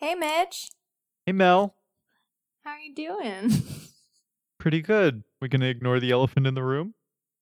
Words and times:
Hey, 0.00 0.14
Mitch. 0.14 0.70
Hey 1.26 1.32
Mel, 1.32 1.74
How 2.64 2.70
are 2.70 2.78
you 2.78 2.94
doing? 2.94 3.52
pretty 4.58 4.80
good. 4.80 5.22
We 5.40 5.48
gonna 5.48 5.66
ignore 5.66 6.00
the 6.00 6.10
elephant 6.10 6.46
in 6.46 6.54
the 6.54 6.62
room? 6.62 6.94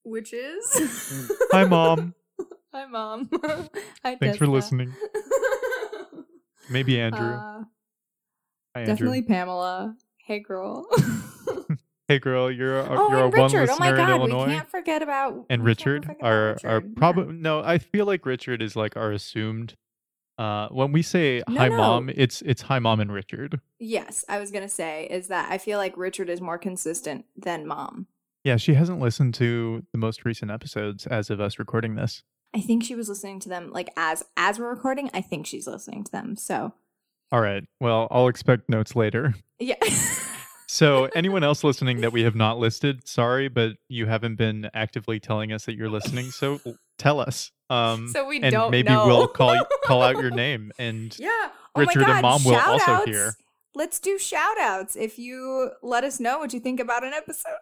Which 0.02 0.32
is? 0.32 1.30
Hi 1.52 1.64
mom. 1.64 2.14
Hi, 2.74 2.84
Mom. 2.86 3.30
Hi, 4.04 4.16
Thanks 4.20 4.36
for 4.36 4.46
listening. 4.46 4.92
Maybe 6.68 7.00
Andrew. 7.00 7.26
Uh, 7.26 7.62
Hi 8.74 8.80
Andrew. 8.82 8.94
Definitely 8.94 9.22
Pamela. 9.22 9.96
Hey, 10.18 10.40
girl. 10.40 10.86
Hey 12.08 12.18
girl, 12.18 12.50
you're 12.50 12.80
a, 12.80 12.86
oh, 12.90 13.08
you're 13.10 13.18
a 13.20 13.28
one 13.28 13.32
Richard. 13.32 13.60
listener 13.68 13.74
Oh 13.74 13.78
my 13.78 13.88
in 13.90 13.96
God, 13.96 14.10
Illinois. 14.10 14.46
we 14.46 14.52
can't 14.52 14.70
forget 14.70 15.02
about 15.02 15.44
and 15.50 15.62
Richard 15.64 16.04
forget 16.06 16.20
about 16.20 16.26
are 16.30 16.48
are 16.64 16.76
Richard. 16.80 16.96
probably 16.96 17.34
Yeah. 17.34 17.40
no. 17.42 17.60
I 17.60 17.78
feel 17.78 18.06
like 18.06 18.24
Richard 18.26 18.62
is 18.62 18.74
like 18.76 18.96
our 18.96 19.12
assumed. 19.12 19.74
Uh, 20.38 20.68
when 20.68 20.92
we 20.92 21.02
say 21.02 21.42
No, 21.48 21.58
hi 21.58 21.68
no. 21.68 21.76
mom, 21.76 22.10
it's 22.14 22.42
it's 22.42 22.62
hi 22.62 22.78
mom 22.78 23.00
and 23.00 23.12
Richard. 23.12 23.60
yes, 23.80 24.24
I 24.28 24.38
was 24.38 24.50
gonna 24.52 24.68
say 24.68 25.06
is 25.10 25.26
that 25.28 25.50
I 25.50 25.58
feel 25.58 25.78
like 25.78 25.96
Richard 25.96 26.30
is 26.30 26.40
more 26.40 26.58
consistent 26.58 27.24
than 27.36 27.66
mom. 27.66 28.06
Yeah, 28.44 28.56
she 28.56 28.74
hasn't 28.74 29.00
listened 29.00 29.34
to 29.34 29.84
the 29.92 29.98
most 29.98 30.24
recent 30.24 30.50
episodes 30.50 31.06
as 31.08 31.28
of 31.28 31.40
us 31.40 31.58
recording 31.58 31.96
this. 31.96 32.22
I 32.54 32.60
think 32.60 32.84
she 32.84 32.94
was 32.94 33.08
listening 33.08 33.40
to 33.40 33.48
them 33.48 33.72
like 33.72 33.90
as 33.96 34.24
as 34.36 34.58
we're 34.60 34.70
recording. 34.70 35.10
I 35.12 35.20
think 35.22 35.46
she's 35.46 35.66
listening 35.66 36.04
to 36.04 36.12
them. 36.12 36.36
So 36.36 36.72
All 37.32 37.40
right. 37.40 37.64
Well, 37.80 38.06
I'll 38.10 38.28
expect 38.28 38.68
notes 38.70 38.94
later. 38.94 39.34
yeah. 39.58 39.74
So, 40.70 41.06
anyone 41.16 41.42
else 41.48 41.64
listening 41.64 42.00
that 42.02 42.12
we 42.12 42.22
have 42.22 42.34
not 42.34 42.58
listed, 42.58 43.06
sorry, 43.08 43.48
but 43.48 43.72
you 43.88 44.06
haven't 44.06 44.36
been 44.36 44.70
actively 44.74 45.18
telling 45.18 45.50
us 45.52 45.64
that 45.64 45.74
you're 45.76 45.88
listening. 45.90 46.30
So, 46.30 46.60
tell 46.98 47.20
us. 47.20 47.50
Um, 47.70 48.08
so 48.08 48.26
we 48.26 48.40
and 48.40 48.50
don't 48.52 48.70
maybe 48.70 48.88
know. 48.88 49.06
we'll 49.06 49.28
call 49.28 49.56
call 49.84 50.02
out 50.02 50.16
your 50.16 50.30
name. 50.30 50.72
And 50.78 51.16
yeah. 51.18 51.28
Oh 51.74 51.80
Richard 51.80 52.04
and 52.04 52.22
Mom 52.22 52.42
will 52.44 52.56
also 52.56 53.04
hear. 53.04 53.34
Let's 53.74 54.00
do 54.00 54.18
shout 54.18 54.58
outs 54.58 54.96
if 54.96 55.18
you 55.18 55.70
let 55.82 56.02
us 56.04 56.18
know 56.18 56.38
what 56.38 56.52
you 56.52 56.60
think 56.60 56.80
about 56.80 57.04
an 57.04 57.12
episode. 57.12 57.58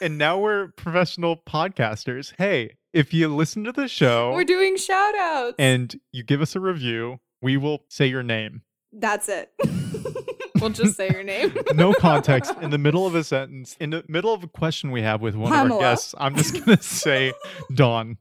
and 0.00 0.16
now 0.18 0.38
we're 0.38 0.68
professional 0.76 1.36
podcasters. 1.36 2.32
Hey, 2.38 2.76
if 2.92 3.12
you 3.12 3.34
listen 3.34 3.64
to 3.64 3.72
the 3.72 3.88
show 3.88 4.32
We're 4.34 4.44
doing 4.44 4.76
shout 4.76 5.14
outs. 5.16 5.54
and 5.58 5.98
you 6.12 6.22
give 6.22 6.40
us 6.42 6.54
a 6.54 6.60
review, 6.60 7.18
we 7.42 7.56
will 7.56 7.84
say 7.88 8.06
your 8.06 8.22
name. 8.22 8.62
that's 8.92 9.28
it. 9.28 9.52
we'll 10.60 10.70
just 10.70 10.96
say 10.96 11.08
your 11.10 11.22
name. 11.24 11.56
No 11.74 11.92
context 11.92 12.52
in 12.60 12.70
the 12.70 12.78
middle 12.78 13.06
of 13.06 13.14
a 13.14 13.24
sentence, 13.24 13.76
in 13.80 13.90
the 13.90 14.04
middle 14.08 14.32
of 14.32 14.44
a 14.44 14.48
question 14.48 14.90
we 14.92 15.02
have 15.02 15.20
with 15.22 15.34
one 15.34 15.52
of 15.52 15.72
our 15.72 15.78
guests. 15.80 16.14
I'm 16.18 16.36
just 16.36 16.64
gonna 16.64 16.80
say 16.82 17.32
Dawn. 17.74 18.18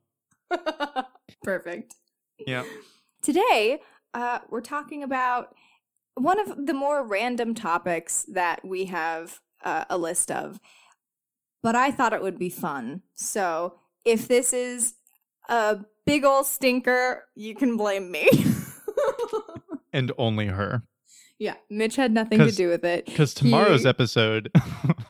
Perfect. 1.44 1.95
Yeah. 2.45 2.64
Today, 3.22 3.80
uh, 4.14 4.39
we're 4.50 4.61
talking 4.61 5.03
about 5.03 5.56
one 6.16 6.39
of 6.39 6.66
the 6.66 6.73
more 6.73 7.06
random 7.06 7.53
topics 7.53 8.25
that 8.34 8.64
we 8.66 8.86
have 8.86 9.40
uh, 9.63 9.85
a 9.90 9.97
list 9.97 10.31
of, 10.31 10.59
but 11.63 11.75
I 11.75 11.91
thought 11.91 12.13
it 12.13 12.22
would 12.22 12.40
be 12.40 12.50
fun. 12.50 13.02
So 13.16 13.75
if 14.06 14.28
this 14.28 14.53
is 14.53 14.94
a 15.50 15.79
big 16.06 16.24
ol' 16.25 16.44
stinker, 16.44 17.25
you 17.35 17.56
can 17.56 17.78
blame 17.78 18.12
me. 18.12 18.29
And 19.94 20.12
only 20.18 20.47
her. 20.47 20.84
yeah, 21.40 21.56
Mitch 21.72 21.96
had 21.96 22.12
nothing 22.12 22.40
to 22.40 22.52
do 22.52 22.68
with 22.68 22.84
it. 22.84 23.06
Because 23.07 23.34
tomorrow's 23.34 23.81
He- 23.84 23.90
episode 23.90 24.52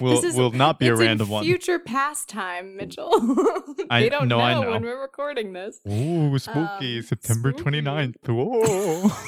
will 0.00 0.20
This 0.20 0.24
is- 0.32 0.36
will 0.36 0.50
not 0.52 0.78
be 0.78 0.88
a 0.88 0.94
random 0.96 1.28
one. 1.28 1.44
Future 1.44 1.78
past-time, 1.78 2.76
Mitchell. 2.76 3.10
I- 3.90 4.02
they 4.02 4.08
don't 4.08 4.28
no, 4.28 4.38
know, 4.38 4.44
I 4.44 4.54
know. 4.54 4.70
when 4.70 4.82
we're 4.82 5.00
recording 5.00 5.52
this. 5.52 5.80
Ooh, 5.88 6.38
spooky. 6.38 6.98
Um, 6.98 7.02
September 7.02 7.52
spooky. 7.52 7.82
29th. 7.82 8.14
Whoa. 8.28 9.10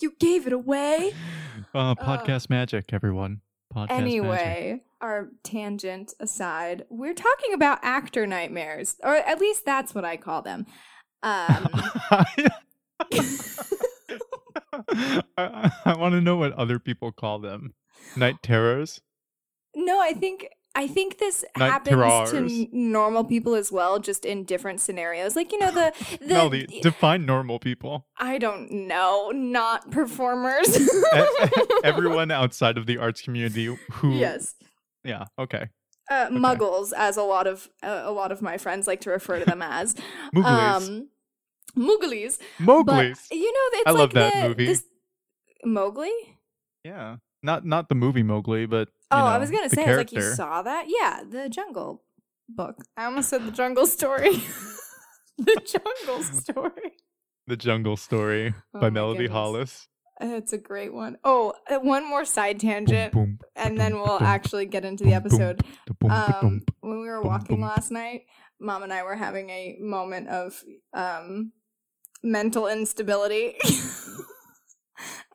You 0.00 0.12
gave 0.20 0.46
it 0.46 0.52
away. 0.52 1.14
uh, 1.74 1.94
podcast 1.94 2.50
magic, 2.50 2.92
everyone. 2.92 3.40
Podcast 3.74 3.88
magic. 3.88 4.02
Anyway, 4.02 4.82
our 5.00 5.30
tangent 5.42 6.12
aside, 6.20 6.84
we're 6.90 7.14
talking 7.14 7.54
about 7.54 7.78
actor 7.82 8.26
nightmares, 8.26 8.96
or 9.02 9.14
at 9.14 9.40
least 9.40 9.64
that's 9.64 9.94
what 9.94 10.04
I 10.04 10.18
call 10.18 10.42
them. 10.42 10.66
Um, 11.22 11.68
I, 15.38 15.70
I 15.84 15.96
want 15.96 16.12
to 16.14 16.20
know 16.20 16.36
what 16.36 16.52
other 16.52 16.78
people 16.78 17.12
call 17.12 17.38
them. 17.38 17.74
Night 18.16 18.36
terrors. 18.42 19.00
No, 19.74 20.00
I 20.00 20.12
think 20.12 20.48
I 20.74 20.86
think 20.88 21.18
this 21.18 21.44
Night 21.58 21.70
happens 21.70 21.90
to 21.96 22.30
terrors. 22.36 22.52
n- 22.52 22.68
normal 22.72 23.24
people 23.24 23.54
as 23.54 23.70
well, 23.70 23.98
just 23.98 24.24
in 24.24 24.44
different 24.44 24.80
scenarios. 24.80 25.36
Like 25.36 25.52
you 25.52 25.58
know 25.58 25.70
the 25.70 25.92
the 26.20 26.26
Melody, 26.34 26.80
define 26.82 27.26
normal 27.26 27.58
people. 27.58 28.06
I 28.18 28.38
don't 28.38 28.70
know, 28.70 29.30
not 29.34 29.90
performers. 29.90 30.78
Everyone 31.84 32.30
outside 32.30 32.78
of 32.78 32.86
the 32.86 32.98
arts 32.98 33.20
community 33.20 33.66
who. 33.92 34.12
yes. 34.14 34.54
Yeah. 35.04 35.24
Okay. 35.38 35.68
Uh, 36.10 36.28
muggles, 36.28 36.92
as 36.96 37.16
a 37.16 37.22
lot 37.22 37.46
of 37.46 37.68
uh, 37.82 38.02
a 38.04 38.10
lot 38.12 38.32
of 38.32 38.40
my 38.42 38.56
friends 38.58 38.86
like 38.86 39.00
to 39.02 39.10
refer 39.10 39.38
to 39.38 39.44
them 39.44 39.62
as. 39.62 39.94
Mowgli's. 40.32 40.88
Um, 40.88 41.08
Mowgli's. 41.76 42.38
Mowgli's. 42.58 43.26
But 43.28 43.36
you 43.36 43.52
know, 43.52 43.78
it's 43.78 43.86
I 43.86 43.90
like 43.90 43.98
love 43.98 44.12
that 44.14 44.34
the- 44.34 44.48
movie. 44.48 44.66
this- 44.66 44.84
Mowgli. 45.64 46.10
Yeah. 46.84 47.16
Not 47.42 47.64
not 47.66 47.88
the 47.88 47.94
movie 47.94 48.22
Mowgli, 48.22 48.66
but 48.66 48.88
you 49.12 49.22
Oh, 49.22 49.26
I 49.26 49.38
was 49.38 49.50
gonna 49.50 49.68
say, 49.68 49.84
I 49.84 49.88
was 49.88 49.96
like, 49.98 50.12
you 50.12 50.22
saw 50.22 50.62
that? 50.62 50.86
Yeah, 50.88 51.22
the 51.28 51.48
Jungle 51.48 52.02
Book. 52.48 52.76
I 52.96 53.04
almost 53.06 53.28
said 53.28 53.46
the 53.46 53.50
Jungle 53.52 53.86
Story. 53.86 54.42
the 55.38 55.60
Jungle 55.64 56.22
Story. 56.22 56.92
The 57.46 57.56
Jungle 57.56 57.96
Story 57.96 58.54
Oh 58.74 58.80
by 58.80 58.90
Melody 58.90 59.20
goodness. 59.24 59.32
Hollis. 59.32 59.88
It's 60.20 60.52
a 60.52 60.58
great 60.58 60.92
one. 60.94 61.16
Oh, 61.24 61.54
uh, 61.68 61.78
one 61.78 62.08
more 62.08 62.24
side 62.24 62.60
tangent, 62.60 63.12
Boom, 63.12 63.24
boom, 63.24 63.38
and 63.56 63.80
then 63.80 63.94
we'll 63.94 64.18
ba-dum, 64.18 64.28
actually 64.28 64.66
get 64.66 64.84
into 64.84 65.02
the 65.04 65.10
boom, 65.18 65.22
boom, 65.22 65.40
episode. 65.40 65.62
da-boom, 65.86 66.10
Um, 66.10 66.60
when 66.80 67.00
we 67.00 67.08
were 67.08 67.22
walking 67.22 67.56
boom. 67.56 67.64
last 67.66 67.90
night, 67.90 68.22
Mom 68.60 68.84
and 68.84 68.92
I 68.92 69.02
were 69.02 69.16
having 69.16 69.50
a 69.50 69.78
moment 69.80 70.28
of 70.28 70.62
um, 70.94 71.52
mental 72.22 72.68
instability. 72.68 73.56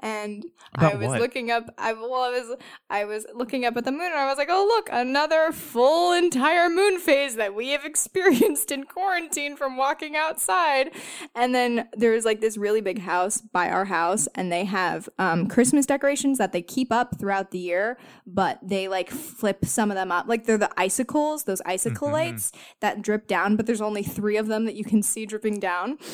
and 0.02 0.46
I 0.76 0.96
was 0.96 1.08
what? 1.08 1.20
looking 1.22 1.50
up 1.52 1.74
I 1.78 1.94
well 1.94 2.14
I 2.24 2.30
was 2.30 2.56
I 2.90 3.06
was 3.06 3.26
looking 3.34 3.66
up 3.66 3.76
at 3.78 3.86
the 3.86 3.92
moon 3.92 4.02
and 4.12 4.16
I 4.16 4.26
was 4.28 4.38
like, 4.38 4.50
"Oh, 4.52 4.66
look, 4.66 4.90
another 4.92 5.52
full 5.52 6.12
entire 6.14 6.70
moon 6.70 7.00
phase 7.00 7.36
that 7.36 7.54
we 7.56 7.70
have 7.70 7.86
experienced 7.94 8.72
in 8.72 8.84
quarantine 8.86 9.56
from 9.56 9.78
walking 9.78 10.16
outside." 10.16 10.92
And 11.36 11.54
then 11.56 11.88
there's 11.94 12.26
like 12.26 12.42
this 12.42 12.58
really 12.58 12.82
big 12.82 13.00
house 13.00 13.42
by 13.42 13.70
our 13.70 13.86
house 13.86 14.28
and 14.36 14.52
they 14.52 14.66
have 14.66 15.10
um, 15.20 15.48
Christmas 15.48 15.86
decorations 15.86 16.38
that 16.38 16.52
they 16.52 16.62
keep 16.62 16.92
up 16.92 17.20
throughout 17.20 17.52
the 17.52 17.60
year, 17.60 17.98
but 18.26 18.60
they 18.62 18.88
like 18.88 19.10
flip 19.10 19.66
some 19.66 19.92
of 19.92 19.96
them 19.96 20.12
up. 20.12 20.28
Like 20.28 20.46
they're 20.46 20.58
the 20.58 20.72
icicles, 20.80 21.44
those 21.46 21.62
icicle 21.66 22.10
Mhm. 22.10 22.14
lights 22.14 22.52
that 22.80 23.02
drip 23.02 23.28
down, 23.28 23.56
but 23.56 23.66
there's 23.66 23.82
only 23.82 24.04
3 24.04 24.38
of 24.38 24.48
them 24.48 24.66
that 24.66 24.76
you 24.76 24.84
can 24.84 25.02
see 25.04 25.26
dripping 25.26 25.60
down. 25.60 25.98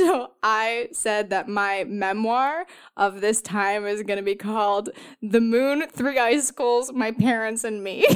So 0.00 0.32
I 0.42 0.88
said 0.92 1.30
that 1.30 1.48
my 1.48 1.84
memoir 1.84 2.64
of 2.96 3.19
this 3.20 3.42
time 3.42 3.86
is 3.86 4.02
going 4.02 4.18
to 4.18 4.22
be 4.22 4.34
called 4.34 4.90
The 5.22 5.40
Moon, 5.40 5.86
Three 5.88 6.18
Icicles, 6.18 6.92
My 6.92 7.12
Parents, 7.12 7.64
and 7.64 7.82
Me. 7.84 8.06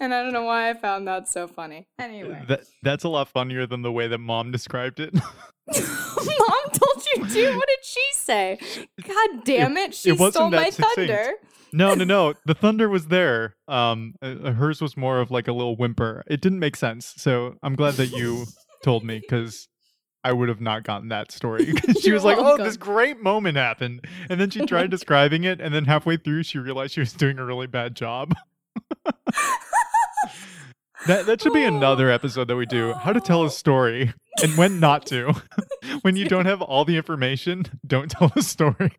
and 0.00 0.14
I 0.14 0.22
don't 0.22 0.32
know 0.32 0.44
why 0.44 0.70
I 0.70 0.74
found 0.74 1.06
that 1.08 1.28
so 1.28 1.46
funny. 1.46 1.86
Anyway, 1.98 2.42
that 2.48 2.62
that's 2.82 3.04
a 3.04 3.08
lot 3.08 3.28
funnier 3.28 3.66
than 3.66 3.82
the 3.82 3.92
way 3.92 4.08
that 4.08 4.18
mom 4.18 4.50
described 4.50 5.00
it. 5.00 5.12
mom 5.14 6.70
told 6.72 7.04
you 7.14 7.26
to. 7.26 7.56
What 7.56 7.68
did 7.68 7.84
she 7.84 8.04
say? 8.14 8.58
God 9.06 9.44
damn 9.44 9.76
it. 9.76 9.94
She 9.94 10.10
it 10.10 10.32
stole 10.32 10.50
my 10.50 10.70
succinct. 10.70 10.96
thunder. 10.96 11.32
no, 11.72 11.94
no, 11.94 12.04
no. 12.04 12.34
The 12.46 12.54
thunder 12.54 12.88
was 12.88 13.06
there. 13.06 13.56
Um, 13.68 14.14
uh, 14.22 14.52
hers 14.52 14.80
was 14.80 14.96
more 14.96 15.20
of 15.20 15.30
like 15.30 15.48
a 15.48 15.52
little 15.52 15.76
whimper. 15.76 16.24
It 16.26 16.40
didn't 16.40 16.60
make 16.60 16.76
sense. 16.76 17.12
So 17.16 17.56
I'm 17.62 17.76
glad 17.76 17.94
that 17.94 18.10
you 18.10 18.46
told 18.82 19.04
me 19.04 19.20
because 19.20 19.68
I 20.22 20.32
would 20.32 20.48
have 20.48 20.60
not 20.60 20.84
gotten 20.84 21.08
that 21.08 21.32
story. 21.32 21.72
she 22.00 22.12
was 22.12 22.24
like, 22.24 22.38
"Oh, 22.38 22.56
this 22.56 22.76
great 22.76 23.20
moment 23.20 23.56
happened," 23.56 24.06
and 24.28 24.40
then 24.40 24.50
she 24.50 24.64
tried 24.66 24.90
describing 24.90 25.44
it, 25.44 25.60
and 25.60 25.74
then 25.74 25.84
halfway 25.84 26.16
through, 26.16 26.42
she 26.44 26.58
realized 26.58 26.94
she 26.94 27.00
was 27.00 27.12
doing 27.12 27.38
a 27.38 27.44
really 27.44 27.66
bad 27.66 27.94
job. 27.94 28.34
That 31.06 31.26
that 31.26 31.40
should 31.42 31.52
be 31.54 31.64
another 31.64 32.10
episode 32.10 32.48
that 32.48 32.56
we 32.56 32.66
do. 32.66 32.92
How 32.92 33.12
to 33.12 33.20
tell 33.20 33.44
a 33.44 33.50
story. 33.50 34.12
and 34.42 34.56
when 34.56 34.80
not 34.80 35.06
to. 35.06 35.34
when 36.02 36.14
you 36.16 36.26
don't 36.28 36.44
have 36.46 36.60
all 36.62 36.84
the 36.84 36.96
information, 36.96 37.64
don't 37.86 38.10
tell 38.10 38.30
a 38.36 38.42
story 38.42 38.92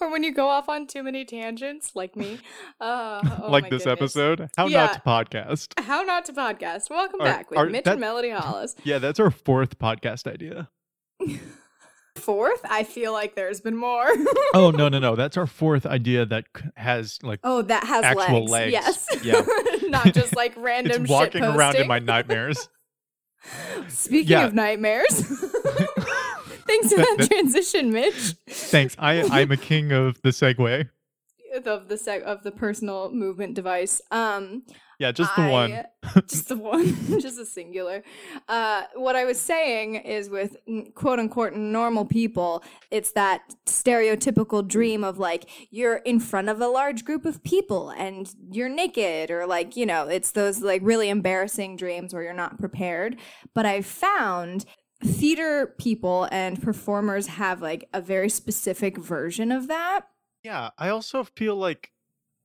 or 0.00 0.10
when 0.10 0.22
you 0.22 0.32
go 0.34 0.48
off 0.48 0.68
on 0.68 0.86
too 0.86 1.02
many 1.02 1.24
tangents, 1.24 1.92
like 1.94 2.14
me. 2.14 2.38
Uh, 2.80 3.20
oh 3.42 3.50
like 3.50 3.70
this 3.70 3.84
goodness. 3.84 4.16
episode. 4.16 4.50
How 4.56 4.66
Yeah. 4.66 4.86
not 4.86 4.92
to 4.94 5.00
podcast. 5.00 5.80
How 5.82 6.02
not 6.02 6.24
to 6.26 6.32
podcast. 6.32 6.90
Welcome 6.90 7.20
Our- 7.20 7.26
back 7.26 7.50
with 7.50 7.58
our- 7.58 7.66
Mitch 7.66 7.84
that- 7.84 7.92
and 7.92 8.00
Melody 8.00 8.30
Hollis. 8.30 8.76
Yeah, 8.84 8.98
that's 8.98 9.18
our 9.18 9.30
fourth 9.30 9.78
podcast 9.78 10.26
idea. 10.30 10.68
Fourth, 12.16 12.60
I 12.68 12.82
feel 12.84 13.12
like 13.12 13.34
there's 13.34 13.60
been 13.62 13.76
more. 13.76 14.06
Oh 14.52 14.72
no, 14.72 14.88
no, 14.88 14.98
no. 14.98 15.14
That's 15.14 15.36
our 15.36 15.46
fourth 15.46 15.86
idea 15.86 16.26
that 16.26 16.44
has 16.74 17.18
like 17.22 17.38
oh, 17.44 17.62
that 17.62 17.84
has 17.84 18.04
Actual 18.04 18.44
legs. 18.46 18.50
legs. 18.50 18.72
Yes. 18.72 19.06
Yeah. 19.24 19.42
Not 19.90 20.14
just 20.14 20.34
like 20.36 20.54
random 20.56 21.02
it's 21.02 21.10
walking 21.10 21.42
shit 21.42 21.56
around 21.56 21.76
in 21.76 21.86
my 21.86 21.98
nightmares. 21.98 22.68
Speaking 23.88 24.28
Yeah. 24.32 24.46
of 24.46 24.54
nightmares. 24.54 25.06
Thanks 26.66 26.90
for 26.90 26.96
That- 26.98 27.06
that, 27.08 27.16
that- 27.18 27.28
transition, 27.30 27.90
Mitch. 27.92 28.34
Thanks. 28.48 28.94
I 28.98 29.22
I'm 29.22 29.50
a 29.50 29.56
king 29.56 29.92
of 29.92 30.20
the 30.22 30.28
segue. 30.30 30.88
Of 31.66 31.88
the 31.88 31.96
sec- 31.96 32.22
of 32.24 32.42
the 32.42 32.52
personal 32.52 33.10
movement 33.10 33.54
device. 33.54 34.00
Um 34.10 34.62
Yeah, 34.98 35.12
just 35.12 35.34
the 35.34 35.48
one. 35.48 35.84
Just 36.28 36.48
the 36.48 36.56
one, 36.56 37.20
just 37.20 37.38
a 37.38 37.44
singular. 37.44 38.02
Uh, 38.48 38.84
what 38.94 39.16
I 39.16 39.24
was 39.24 39.38
saying 39.38 39.96
is 39.96 40.30
with 40.30 40.56
quote 40.94 41.18
unquote 41.18 41.52
normal 41.54 42.04
people, 42.04 42.62
it's 42.90 43.12
that 43.12 43.42
stereotypical 43.66 44.66
dream 44.66 45.04
of 45.04 45.18
like 45.18 45.48
you're 45.70 45.96
in 45.96 46.20
front 46.20 46.48
of 46.48 46.60
a 46.60 46.66
large 46.68 47.04
group 47.04 47.26
of 47.26 47.42
people 47.42 47.90
and 47.90 48.34
you're 48.50 48.68
naked, 48.68 49.30
or 49.30 49.46
like, 49.46 49.76
you 49.76 49.84
know, 49.86 50.08
it's 50.08 50.30
those 50.32 50.62
like 50.62 50.80
really 50.82 51.10
embarrassing 51.10 51.76
dreams 51.76 52.14
where 52.14 52.22
you're 52.22 52.32
not 52.32 52.58
prepared. 52.58 53.16
But 53.54 53.66
I 53.66 53.82
found 53.82 54.64
theater 55.02 55.74
people 55.78 56.28
and 56.30 56.62
performers 56.62 57.26
have 57.26 57.62
like 57.62 57.88
a 57.92 58.00
very 58.00 58.28
specific 58.28 58.98
version 58.98 59.50
of 59.52 59.68
that. 59.68 60.06
Yeah, 60.42 60.70
I 60.78 60.88
also 60.88 61.24
feel 61.24 61.56
like 61.56 61.90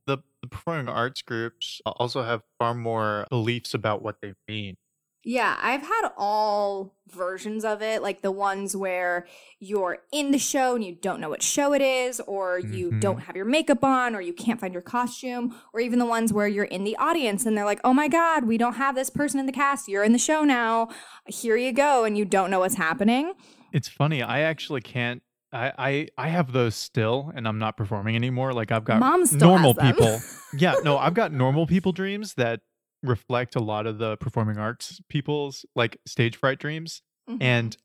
the, 0.05 0.17
the 0.41 0.47
performing 0.47 0.89
arts 0.89 1.21
groups 1.21 1.81
also 1.85 2.23
have 2.23 2.43
far 2.59 2.73
more 2.73 3.25
beliefs 3.29 3.73
about 3.73 4.01
what 4.01 4.21
they 4.21 4.33
mean. 4.47 4.75
Yeah, 5.27 5.57
I've 5.59 5.81
had 5.81 6.09
all 6.17 6.93
versions 7.09 7.65
of 7.65 7.81
it, 7.81 8.03
like 8.03 8.21
the 8.21 8.31
ones 8.31 8.75
where 8.77 9.25
you're 9.59 9.97
in 10.11 10.29
the 10.29 10.37
show 10.37 10.75
and 10.75 10.83
you 10.83 10.93
don't 10.93 11.19
know 11.19 11.29
what 11.29 11.41
show 11.41 11.73
it 11.73 11.81
is, 11.81 12.19
or 12.27 12.59
you 12.59 12.91
Mhm. 12.91 12.99
don't 13.01 13.19
have 13.21 13.35
your 13.35 13.45
makeup 13.45 13.83
on, 13.83 14.13
or 14.15 14.21
you 14.21 14.33
can't 14.33 14.59
find 14.59 14.71
your 14.71 14.83
costume, 14.83 15.59
or 15.73 15.79
even 15.79 15.97
the 15.97 16.05
ones 16.05 16.31
where 16.31 16.47
you're 16.47 16.65
in 16.65 16.83
the 16.83 16.95
audience 16.97 17.43
and 17.47 17.57
they're 17.57 17.65
like, 17.65 17.81
oh 17.83 17.91
my 17.91 18.07
God, 18.07 18.43
we 18.43 18.59
don't 18.59 18.75
have 18.75 18.93
this 18.93 19.09
person 19.09 19.39
in 19.39 19.47
the 19.47 19.51
cast. 19.51 19.87
You're 19.87 20.03
in 20.03 20.11
the 20.13 20.19
show 20.19 20.43
now. 20.43 20.89
Here 21.25 21.57
you 21.57 21.71
go. 21.71 22.03
And 22.03 22.15
you 22.15 22.25
don't 22.25 22.51
know 22.51 22.59
what's 22.59 22.75
happening. 22.75 23.33
It's 23.71 23.87
funny. 23.87 24.21
I 24.21 24.41
actually 24.41 24.81
can't. 24.81 25.23
I, 25.55 25.73
I 25.77 26.07
I 26.17 26.27
have 26.29 26.51
those 26.51 26.75
still, 26.75 27.31
and 27.33 27.47
I'm 27.47 27.57
not 27.59 27.77
performing 27.77 28.15
anymore. 28.15 28.53
Like 28.53 28.71
I've 28.71 28.83
got 28.83 28.99
Mom 28.99 29.23
normal 29.31 29.73
people. 29.73 30.19
yeah, 30.53 30.75
no, 30.83 30.97
I've 30.97 31.13
got 31.13 31.31
normal 31.31 31.65
people 31.65 31.91
dreams 31.93 32.33
that 32.35 32.61
reflect 33.01 33.55
a 33.55 33.59
lot 33.59 33.87
of 33.87 33.97
the 33.97 34.17
performing 34.17 34.57
arts 34.57 34.99
people's 35.09 35.65
like 35.75 35.99
stage 36.05 36.35
fright 36.35 36.59
dreams, 36.59 37.01
Mhm. 37.29 37.37
and 37.41 37.77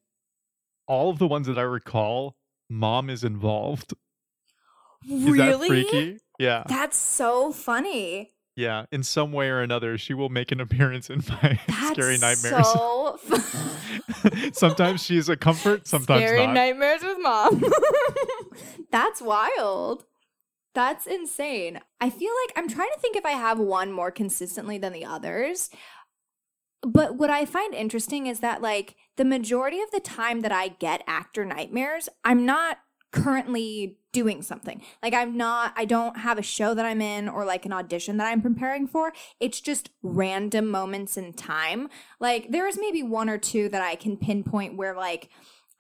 all 0.86 1.10
of 1.10 1.18
the 1.18 1.26
ones 1.28 1.46
that 1.46 1.58
I 1.58 1.62
recall, 1.62 2.36
mom 2.68 3.08
is 3.08 3.22
involved. 3.22 3.94
Is 5.08 5.24
really? 5.24 5.68
that 5.68 5.88
freaky? 5.90 6.18
Yeah, 6.38 6.64
That's 6.66 6.96
so 6.98 7.52
funny. 7.52 8.32
Yeah. 8.60 8.84
In 8.92 9.02
some 9.02 9.32
way 9.32 9.48
or 9.48 9.60
another, 9.62 9.96
she 9.98 10.14
will 10.14 10.28
make 10.28 10.52
an 10.52 10.60
appearance 10.60 11.08
in 11.10 11.22
my 11.28 11.58
That's 11.68 11.88
scary 11.92 12.18
nightmares. 12.18 12.66
so 12.68 13.16
fun. 13.22 14.52
sometimes 14.52 15.02
she's 15.02 15.28
a 15.28 15.36
comfort, 15.36 15.86
sometimes 15.86 16.22
Scary 16.22 16.46
not. 16.46 16.52
nightmares 16.54 17.02
with 17.02 17.18
mom. 17.20 17.64
That's 18.92 19.22
wild. 19.22 20.04
That's 20.74 21.06
insane. 21.06 21.80
I 22.00 22.10
feel 22.10 22.30
like 22.46 22.56
I'm 22.56 22.68
trying 22.68 22.90
to 22.94 23.00
think 23.00 23.16
if 23.16 23.24
I 23.24 23.32
have 23.32 23.58
one 23.58 23.90
more 23.90 24.10
consistently 24.10 24.78
than 24.78 24.92
the 24.92 25.04
others. 25.04 25.70
But 26.82 27.16
what 27.16 27.28
I 27.30 27.44
find 27.44 27.74
interesting 27.74 28.26
is 28.26 28.40
that, 28.40 28.62
like, 28.62 28.96
the 29.16 29.24
majority 29.24 29.80
of 29.80 29.90
the 29.90 30.00
time 30.00 30.40
that 30.40 30.52
I 30.52 30.68
get 30.68 31.02
actor 31.06 31.44
nightmares, 31.44 32.08
I'm 32.24 32.46
not 32.46 32.78
currently 33.12 33.98
doing 34.12 34.42
something. 34.42 34.82
Like, 35.02 35.14
I'm 35.14 35.36
not, 35.36 35.72
I 35.76 35.84
don't 35.84 36.18
have 36.18 36.38
a 36.38 36.42
show 36.42 36.74
that 36.74 36.84
I'm 36.84 37.00
in 37.00 37.28
or 37.28 37.44
like 37.44 37.64
an 37.66 37.72
audition 37.72 38.16
that 38.16 38.26
I'm 38.26 38.42
preparing 38.42 38.86
for. 38.86 39.12
It's 39.38 39.60
just 39.60 39.90
random 40.02 40.68
moments 40.68 41.16
in 41.16 41.32
time. 41.32 41.88
Like, 42.18 42.50
there 42.50 42.66
is 42.66 42.78
maybe 42.78 43.02
one 43.02 43.28
or 43.28 43.38
two 43.38 43.68
that 43.68 43.82
I 43.82 43.94
can 43.94 44.16
pinpoint 44.16 44.76
where, 44.76 44.94
like, 44.94 45.30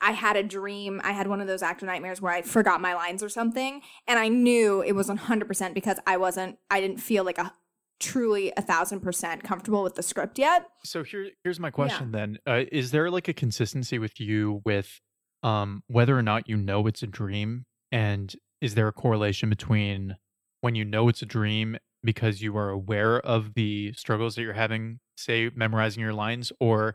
I 0.00 0.12
had 0.12 0.36
a 0.36 0.42
dream. 0.42 1.00
I 1.04 1.12
had 1.12 1.26
one 1.26 1.40
of 1.40 1.46
those 1.46 1.62
actor 1.62 1.84
nightmares 1.84 2.22
where 2.22 2.32
I 2.32 2.42
forgot 2.42 2.80
my 2.80 2.94
lines 2.94 3.22
or 3.22 3.28
something, 3.28 3.82
and 4.06 4.18
I 4.18 4.28
knew 4.28 4.82
it 4.82 4.92
was 4.92 5.08
100% 5.08 5.74
because 5.74 5.98
I 6.06 6.16
wasn't, 6.16 6.58
I 6.70 6.80
didn't 6.80 6.98
feel 6.98 7.22
like 7.24 7.38
a 7.38 7.52
truly 7.98 8.50
a 8.56 8.62
thousand 8.62 9.00
percent 9.00 9.44
comfortable 9.44 9.82
with 9.82 9.94
the 9.94 10.02
script 10.02 10.38
yet. 10.38 10.66
So 10.84 11.04
here, 11.04 11.28
here's 11.44 11.60
my 11.60 11.70
question 11.70 12.12
then: 12.12 12.38
uh, 12.46 12.62
Is 12.72 12.90
there 12.92 13.10
like 13.10 13.28
a 13.28 13.34
consistency 13.34 13.98
with 13.98 14.18
you 14.18 14.62
with 14.64 15.00
um, 15.42 15.82
whether 15.86 16.16
or 16.16 16.22
not 16.22 16.48
you 16.48 16.56
know 16.56 16.86
it's 16.86 17.02
a 17.02 17.06
dream, 17.06 17.64
and 17.92 18.34
is 18.60 18.74
there 18.74 18.88
a 18.88 18.92
correlation 18.92 19.48
between 19.48 20.16
when 20.60 20.74
you 20.74 20.84
know 20.84 21.08
it's 21.08 21.22
a 21.22 21.26
dream 21.26 21.76
because 22.02 22.42
you 22.42 22.56
are 22.56 22.70
aware 22.70 23.20
of 23.20 23.54
the 23.54 23.92
struggles 23.94 24.34
that 24.34 24.42
you're 24.42 24.52
having, 24.52 25.00
say 25.16 25.50
memorizing 25.54 26.02
your 26.02 26.12
lines, 26.12 26.52
or 26.60 26.94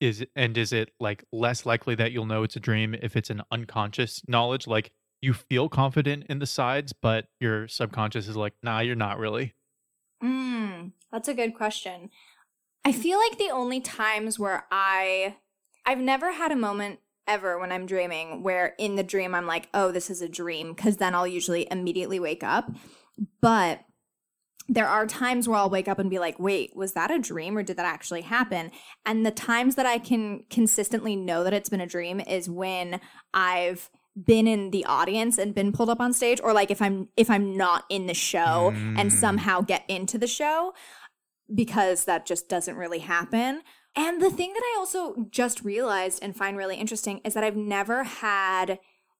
is 0.00 0.22
it, 0.22 0.30
and 0.36 0.56
is 0.58 0.72
it 0.72 0.90
like 1.00 1.24
less 1.32 1.66
likely 1.66 1.94
that 1.94 2.12
you'll 2.12 2.26
know 2.26 2.42
it's 2.42 2.56
a 2.56 2.60
dream 2.60 2.94
if 3.00 3.16
it's 3.16 3.30
an 3.30 3.42
unconscious 3.50 4.22
knowledge, 4.28 4.66
like 4.66 4.92
you 5.20 5.32
feel 5.32 5.68
confident 5.68 6.24
in 6.28 6.38
the 6.38 6.46
sides, 6.46 6.92
but 6.92 7.26
your 7.40 7.66
subconscious 7.66 8.28
is 8.28 8.36
like, 8.36 8.52
nah, 8.62 8.80
you're 8.80 8.94
not 8.94 9.18
really. 9.18 9.54
Mm, 10.22 10.92
that's 11.10 11.28
a 11.28 11.34
good 11.34 11.54
question. 11.54 12.10
I 12.84 12.92
feel 12.92 13.18
like 13.18 13.38
the 13.38 13.50
only 13.50 13.80
times 13.80 14.38
where 14.38 14.66
I 14.70 15.36
I've 15.86 15.98
never 15.98 16.32
had 16.32 16.52
a 16.52 16.56
moment 16.56 17.00
ever 17.26 17.58
when 17.58 17.72
I'm 17.72 17.86
dreaming 17.86 18.42
where 18.42 18.74
in 18.78 18.96
the 18.96 19.02
dream 19.02 19.34
I'm 19.34 19.46
like, 19.46 19.68
"Oh, 19.74 19.90
this 19.90 20.10
is 20.10 20.20
a 20.22 20.28
dream," 20.28 20.74
cuz 20.74 20.96
then 20.98 21.14
I'll 21.14 21.26
usually 21.26 21.66
immediately 21.70 22.20
wake 22.20 22.42
up. 22.44 22.70
But 23.40 23.80
there 24.68 24.88
are 24.88 25.06
times 25.06 25.46
where 25.46 25.58
I'll 25.58 25.68
wake 25.68 25.88
up 25.88 25.98
and 25.98 26.08
be 26.08 26.18
like, 26.18 26.38
"Wait, 26.38 26.74
was 26.74 26.94
that 26.94 27.10
a 27.10 27.18
dream 27.18 27.56
or 27.56 27.62
did 27.62 27.76
that 27.76 27.86
actually 27.86 28.22
happen?" 28.22 28.70
And 29.04 29.24
the 29.26 29.30
times 29.30 29.74
that 29.74 29.84
I 29.86 29.98
can 29.98 30.44
consistently 30.50 31.16
know 31.16 31.44
that 31.44 31.52
it's 31.52 31.68
been 31.68 31.82
a 31.82 31.86
dream 31.86 32.20
is 32.20 32.48
when 32.48 33.00
I've 33.34 33.90
been 34.16 34.46
in 34.46 34.70
the 34.70 34.84
audience 34.84 35.38
and 35.38 35.54
been 35.54 35.72
pulled 35.72 35.90
up 35.90 36.00
on 36.00 36.12
stage 36.12 36.40
or 36.42 36.52
like 36.52 36.70
if 36.70 36.80
I'm 36.80 37.08
if 37.16 37.28
I'm 37.28 37.56
not 37.56 37.84
in 37.90 38.06
the 38.06 38.14
show 38.14 38.70
and 38.74 39.10
Mm. 39.10 39.12
somehow 39.12 39.60
get 39.60 39.84
into 39.88 40.18
the 40.18 40.28
show 40.28 40.72
because 41.54 42.04
that 42.04 42.24
just 42.24 42.48
doesn't 42.48 42.76
really 42.76 43.00
happen. 43.00 43.62
And 43.96 44.20
the 44.20 44.30
thing 44.30 44.52
that 44.52 44.62
I 44.62 44.76
also 44.78 45.26
just 45.30 45.64
realized 45.64 46.18
and 46.22 46.36
find 46.36 46.56
really 46.56 46.76
interesting 46.76 47.20
is 47.24 47.34
that 47.34 47.44
I've 47.44 47.56
never 47.56 48.04
had 48.04 48.78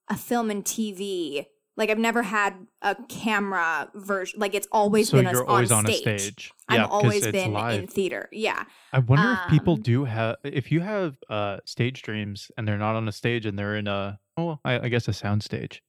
a 0.09 0.17
film 0.17 0.51
and 0.51 0.63
TV. 0.65 1.45
Like 1.77 1.89
I've 1.89 1.99
never 1.99 2.23
had 2.23 2.55
a 2.81 2.95
camera 3.09 3.89
version. 3.95 4.39
Like 4.39 4.53
it's 4.53 4.67
always 4.71 5.09
so 5.09 5.17
been 5.21 5.31
you're 5.31 5.43
a, 5.43 5.47
always 5.47 5.71
on 5.71 5.85
on, 5.85 5.91
stage. 5.91 6.05
a 6.07 6.19
stage. 6.19 6.51
I've 6.69 6.89
always 6.89 7.27
been 7.27 7.51
live. 7.53 7.79
in 7.81 7.87
theater. 7.87 8.29
Yeah. 8.31 8.63
I 8.93 8.99
wonder 8.99 9.33
if 9.43 9.49
people 9.49 9.73
Um, 9.75 9.81
do 9.81 10.05
have 10.05 10.37
if 10.43 10.71
you 10.71 10.79
have 10.81 11.17
uh 11.29 11.57
stage 11.65 12.01
dreams 12.01 12.49
and 12.57 12.67
they're 12.67 12.77
not 12.77 12.95
on 12.95 13.07
a 13.07 13.11
stage 13.11 13.45
and 13.45 13.59
they're 13.59 13.75
in 13.75 13.87
a 13.87 14.19
oh 14.37 14.59
I, 14.63 14.79
I 14.85 14.87
guess 14.89 15.07
a 15.07 15.13
sound 15.13 15.43
stage. 15.43 15.81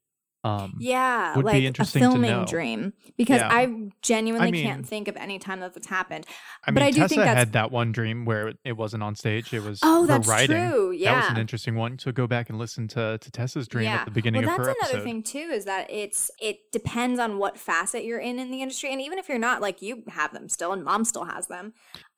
Um 0.47 0.75
Yeah, 0.79 1.35
would 1.37 1.45
be 1.45 1.53
like 1.53 1.63
interesting 1.63 2.03
a 2.05 2.11
filming 2.11 2.45
dream 2.45 2.93
because 3.17 3.41
Yeah. 3.41 3.49
I 3.51 3.91
genuinely 4.03 4.51
mean- 4.53 4.65
can't 4.67 4.87
think 4.87 5.09
of 5.09 5.17
any 5.17 5.39
time 5.39 5.61
that 5.61 5.75
that's 5.75 5.87
happened. 5.89 6.27
I 6.65 6.71
but 6.71 6.75
mean 6.81 6.85
I 6.85 6.91
do 6.91 6.99
Tessa 7.01 7.09
think 7.09 7.19
that's- 7.21 7.39
had 7.39 7.53
that 7.55 7.71
one 7.73 7.91
dream 7.93 8.25
where 8.25 8.49
it- 8.49 8.59
it 8.65 8.77
wasn't 8.77 9.03
on 9.03 9.15
stage. 9.17 9.53
It 9.53 9.63
was 9.63 9.81
Oh, 9.83 10.07
that's 10.07 10.29
writing. 10.29 10.57
true. 10.71 10.91
Yeah, 10.93 11.15
That 11.15 11.21
was 11.25 11.31
an 11.33 11.39
interesting 11.39 11.75
one. 11.75 11.99
So 11.99 12.13
go 12.13 12.27
back 12.27 12.49
and 12.49 12.59
listen 12.59 12.87
to 12.89 13.19
to 13.19 13.31
Tessa's 13.31 13.67
dream 13.67 13.89
at 13.89 14.05
the 14.05 14.11
beginning 14.11 14.43
well, 14.43 14.53
of 14.53 14.59
her 14.59 14.65
that's 14.67 14.91
another 14.91 15.05
thing 15.05 15.23
too 15.23 15.49
is 15.53 15.65
that 15.65 15.91
it's 15.91 16.31
it 16.41 16.59
depends 16.73 17.19
on 17.19 17.39
what 17.39 17.59
facet 17.59 18.05
you're 18.05 18.19
in 18.21 18.39
in 18.39 18.51
the 18.51 18.63
industry, 18.63 18.93
and 18.93 19.01
even 19.01 19.19
if 19.19 19.29
you're 19.29 19.39
not, 19.39 19.61
like 19.61 19.83
you 19.83 20.05
have 20.09 20.33
them 20.33 20.49
still, 20.49 20.73
and 20.73 20.85
mom 20.85 21.05
still 21.05 21.25
has 21.25 21.47
them. 21.49 21.73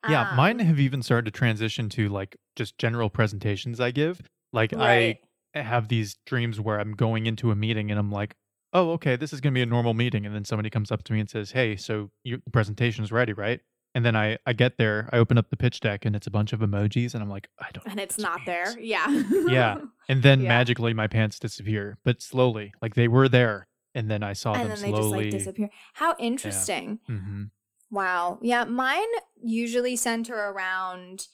Yeah, 0.07 0.33
mine 0.35 0.59
Um, 0.61 0.67
have 0.67 0.79
even 0.79 1.01
started 1.01 1.25
to 1.33 1.37
transition 1.37 1.89
to 1.89 2.09
like 2.09 2.37
just 2.55 2.77
general 2.77 3.09
presentations 3.09 3.79
I 3.79 3.91
give. 3.91 4.21
Like 4.53 4.71
right. 4.71 5.17
I 5.17 5.19
have 5.53 5.87
these 5.87 6.17
dreams 6.25 6.59
where 6.59 6.79
I'm 6.79 6.93
going 6.93 7.25
into 7.25 7.51
a 7.51 7.55
meeting 7.55 7.89
and 7.91 7.99
I'm 7.99 8.11
like, 8.11 8.35
"Oh, 8.73 8.91
okay, 8.91 9.15
this 9.15 9.33
is 9.33 9.41
going 9.41 9.53
to 9.53 9.57
be 9.57 9.61
a 9.63 9.65
normal 9.65 9.93
meeting." 9.93 10.25
And 10.25 10.33
then 10.35 10.45
somebody 10.45 10.69
comes 10.69 10.91
up 10.91 11.03
to 11.05 11.13
me 11.13 11.19
and 11.19 11.29
says, 11.29 11.51
"Hey, 11.51 11.75
so 11.75 12.11
your 12.23 12.39
presentation's 12.51 13.11
ready, 13.11 13.33
right?" 13.33 13.61
And 13.95 14.05
then 14.05 14.15
I 14.15 14.37
I 14.45 14.53
get 14.53 14.77
there, 14.77 15.09
I 15.11 15.17
open 15.17 15.37
up 15.37 15.49
the 15.49 15.57
pitch 15.57 15.79
deck 15.79 16.05
and 16.05 16.15
it's 16.15 16.27
a 16.27 16.31
bunch 16.31 16.53
of 16.53 16.59
emojis 16.59 17.13
and 17.15 17.23
I'm 17.23 17.29
like, 17.29 17.47
"I 17.59 17.69
don't 17.73 17.87
and 17.87 17.99
it's 17.99 18.17
not 18.19 18.45
there. 18.45 18.77
Yeah, 18.79 19.07
Yeah. 19.47 19.77
And 20.07 20.21
then 20.23 20.41
Yeah. 20.41 20.47
magically 20.49 20.93
my 20.93 21.07
pants 21.07 21.39
disappear, 21.39 21.97
but 22.03 22.21
slowly. 22.21 22.73
Like 22.81 22.95
they 22.95 23.07
were 23.07 23.27
there 23.27 23.67
and 23.95 24.09
then 24.09 24.21
I 24.23 24.33
saw 24.33 24.53
and 24.53 24.63
them 24.63 24.69
then 24.69 24.81
they 24.81 24.89
just 24.91 25.09
slowly. 25.09 25.25
like 25.25 25.31
disappear. 25.31 25.69
How 25.93 26.15
interesting. 26.19 26.99
hmm 27.07 27.45
Wow. 27.91 28.37
Yeah, 28.43 28.65
mine 28.65 29.07
usually 29.43 29.95
center 29.95 30.35
around 30.35 31.27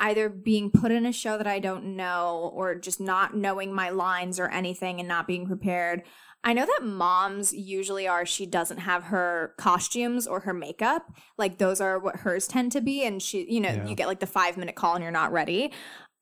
either 0.00 0.28
being 0.28 0.70
put 0.70 0.90
in 0.90 1.06
a 1.06 1.12
show 1.12 1.38
that 1.38 1.46
I 1.46 1.58
don't 1.58 1.96
know 1.96 2.50
or 2.54 2.74
just 2.74 3.00
not 3.00 3.36
knowing 3.36 3.72
my 3.72 3.90
lines 3.90 4.40
or 4.40 4.48
anything 4.48 4.98
and 4.98 5.08
not 5.08 5.26
being 5.26 5.46
prepared. 5.46 6.02
I 6.42 6.54
know 6.54 6.64
that 6.64 6.86
moms 6.86 7.52
usually 7.52 8.08
are 8.08 8.24
she 8.24 8.46
doesn't 8.46 8.78
have 8.78 9.04
her 9.04 9.54
costumes 9.58 10.26
or 10.26 10.40
her 10.40 10.54
makeup. 10.54 11.12
Like 11.36 11.58
those 11.58 11.80
are 11.82 11.98
what 11.98 12.16
hers 12.16 12.48
tend 12.48 12.72
to 12.72 12.80
be 12.80 13.04
and 13.04 13.22
she 13.22 13.46
you 13.52 13.60
know, 13.60 13.68
Yeah. 13.68 13.86
you 13.86 13.94
get 13.94 14.08
like 14.08 14.20
the 14.20 14.26
5 14.26 14.56
minute 14.56 14.74
call 14.74 14.94
and 14.94 15.02
you're 15.02 15.12
not 15.12 15.32
ready. 15.32 15.70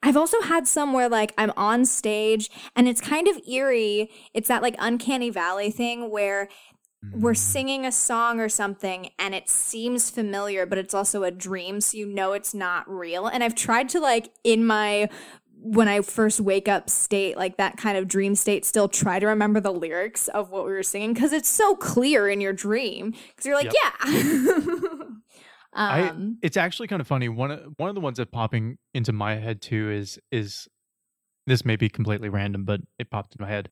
I've 0.02 0.16
also 0.16 0.40
had 0.42 0.66
some 0.66 0.92
where 0.92 1.08
like 1.08 1.32
I'm 1.38 1.52
on 1.56 1.84
stage 1.84 2.50
and 2.76 2.88
it's 2.88 3.00
kind 3.00 3.28
of 3.28 3.40
eerie. 3.48 4.10
It's 4.34 4.48
that 4.48 4.62
like 4.62 4.74
uncanny 4.78 5.30
valley 5.30 5.70
thing 5.70 6.10
where 6.10 6.48
we're 7.12 7.32
Mm. 7.32 7.36
singing 7.36 7.86
a 7.86 7.92
song 7.92 8.40
or 8.40 8.48
something 8.48 9.10
and 9.20 9.34
it 9.34 9.48
seems 9.48 10.10
familiar 10.10 10.66
but 10.66 10.78
it's 10.78 10.94
also 10.94 11.22
a 11.22 11.30
dream 11.30 11.80
so 11.80 11.96
you 11.96 12.06
know 12.06 12.32
it's 12.32 12.52
not 12.54 12.88
real 12.90 13.26
and 13.28 13.44
i've 13.44 13.54
tried 13.54 13.88
to 13.90 14.00
like 14.00 14.30
in 14.42 14.66
my 14.66 15.08
when 15.60 15.86
i 15.86 16.00
first 16.00 16.40
wake 16.40 16.66
up 16.68 16.90
state 16.90 17.36
like 17.36 17.56
that 17.56 17.76
kind 17.76 17.96
of 17.96 18.08
dream 18.08 18.34
state 18.34 18.64
still 18.64 18.88
try 18.88 19.20
to 19.20 19.26
remember 19.26 19.60
the 19.60 19.72
lyrics 19.72 20.26
of 20.28 20.50
what 20.50 20.64
we 20.64 20.72
were 20.72 20.82
singing 20.82 21.12
because 21.14 21.32
it's 21.32 21.48
so 21.48 21.76
clear 21.76 22.28
in 22.28 22.40
your 22.40 22.52
dream 22.52 23.12
because 23.28 23.46
you're 23.46 23.54
like 23.56 23.72
yeah 23.72 24.04
I- 25.72 26.08
um 26.08 26.38
it's 26.42 26.56
actually 26.56 26.88
kind 26.88 27.00
of 27.00 27.06
funny. 27.06 27.28
One 27.28 27.50
of 27.52 27.74
one 27.76 27.88
of 27.88 27.94
the 27.94 28.00
ones 28.00 28.16
that 28.16 28.32
popping 28.32 28.78
into 28.94 29.12
my 29.12 29.36
head 29.36 29.60
too 29.60 29.90
is 29.90 30.18
is 30.32 30.66
this 31.46 31.64
may 31.64 31.76
be 31.76 31.88
completely 31.88 32.28
random, 32.28 32.64
but 32.64 32.80
it 32.98 33.10
popped 33.10 33.36
in 33.38 33.42
my 33.44 33.48
head. 33.48 33.70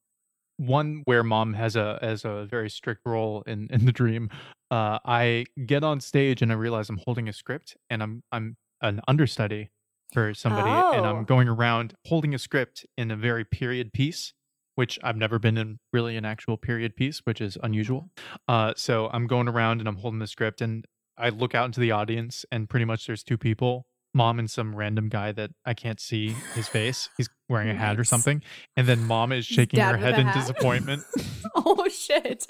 One 0.59 1.03
where 1.05 1.23
mom 1.23 1.55
has 1.55 1.77
a 1.77 1.99
has 2.01 2.25
a 2.25 2.47
very 2.51 2.71
strict 2.71 3.03
role 3.05 3.43
in 3.47 3.69
in 3.71 3.85
the 3.87 3.93
dream. 3.93 4.31
Uh, 4.71 4.99
I 5.05 5.45
get 5.67 5.85
on 5.85 6.01
stage 6.01 6.43
and 6.43 6.51
I 6.51 6.55
realize 6.55 6.89
I'm 6.89 7.01
holding 7.07 7.29
a 7.29 7.33
script 7.33 7.77
and 7.91 8.03
I'm 8.03 8.23
I'm 8.33 8.57
an 8.81 9.01
understudy 9.07 9.71
for 10.13 10.35
somebody 10.35 10.71
and 10.71 11.05
Oh. 11.05 11.17
I'm 11.17 11.25
going 11.25 11.49
around 11.49 11.95
holding 12.07 12.35
a 12.35 12.39
script 12.39 12.87
in 12.97 13.11
a 13.11 13.17
very 13.17 13.45
period 13.45 13.93
piece, 13.93 14.33
which 14.77 14.99
I've 15.03 15.17
never 15.17 15.39
been 15.39 15.59
in 15.59 15.79
really 15.93 16.17
an 16.17 16.25
actual 16.25 16.57
period 16.57 16.97
piece, 16.97 17.21
which 17.25 17.41
is 17.41 17.59
unusual. 17.63 18.11
Uh, 18.49 18.73
so 18.77 19.09
I'm 19.13 19.27
going 19.27 19.49
around 19.49 19.81
and 19.81 19.89
I'm 19.89 19.97
holding 19.97 20.21
the 20.21 20.27
script, 20.27 20.61
and 20.61 20.85
I 21.19 21.31
look 21.31 21.55
out 21.55 21.67
into 21.67 21.81
the 21.81 21.91
audience, 21.91 22.45
and 22.53 22.69
pretty 22.69 22.85
much 22.85 23.07
there's 23.07 23.23
two 23.25 23.39
people, 23.39 23.87
mom 24.17 24.39
and 24.39 24.51
some 24.51 24.75
random 24.75 25.09
guy 25.09 25.31
that 25.33 25.51
I 25.65 25.75
can't 25.75 26.01
see 26.01 26.31
his 26.55 26.67
face. 26.67 27.09
He's 27.17 27.29
wearing 27.49 27.69
a 27.69 27.75
hat 27.75 28.01
or 28.01 28.05
something, 28.05 28.43
and 28.77 28.89
then 28.89 29.05
mom 29.05 29.31
is 29.31 29.45
shaking 29.47 29.77
dad 29.79 29.93
her 29.93 29.99
head 29.99 30.19
in 30.19 30.27
disappointment. 30.33 31.03
oh 31.55 31.87
shit 31.89 32.47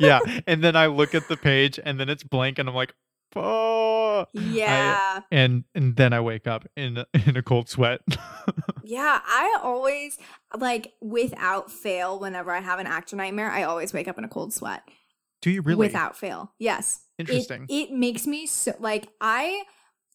yeah, 0.00 0.20
and 0.46 0.62
then 0.64 0.76
I 0.76 0.86
look 0.86 1.14
at 1.14 1.28
the 1.28 1.36
page, 1.36 1.78
and 1.84 1.98
then 2.00 2.08
it's 2.08 2.22
blank, 2.24 2.58
and 2.58 2.68
I'm 2.68 2.74
like, 2.74 2.94
"Oh!" 3.36 4.26
yeah 4.32 5.20
And 5.30 5.64
and 5.74 5.96
then 5.96 6.12
I 6.12 6.20
wake 6.20 6.46
up 6.46 6.66
in 6.76 6.98
a- 6.98 7.06
in 7.28 7.36
a 7.36 7.42
cold 7.42 7.68
sweat. 7.68 8.00
Yeah, 8.84 9.20
I 9.22 9.58
always 9.62 10.16
like 10.56 10.94
without 11.02 11.70
fail 11.70 12.18
whenever 12.18 12.50
I 12.50 12.60
have 12.60 12.78
an 12.78 12.86
actor 12.86 13.16
nightmare, 13.16 13.50
I 13.50 13.64
always 13.64 13.92
wake 13.92 14.08
up 14.08 14.16
in 14.16 14.24
a 14.24 14.28
cold 14.28 14.54
sweat. 14.54 14.82
Do 15.42 15.50
you 15.50 15.60
really? 15.60 15.76
Without 15.78 16.16
fail. 16.16 16.54
Yes. 16.58 17.02
It- 17.18 17.28
Interesting. 17.28 17.66
It, 17.68 17.90
makes 17.90 18.26
me 18.26 18.46
so 18.46 18.72
like 18.80 19.08
I 19.20 19.64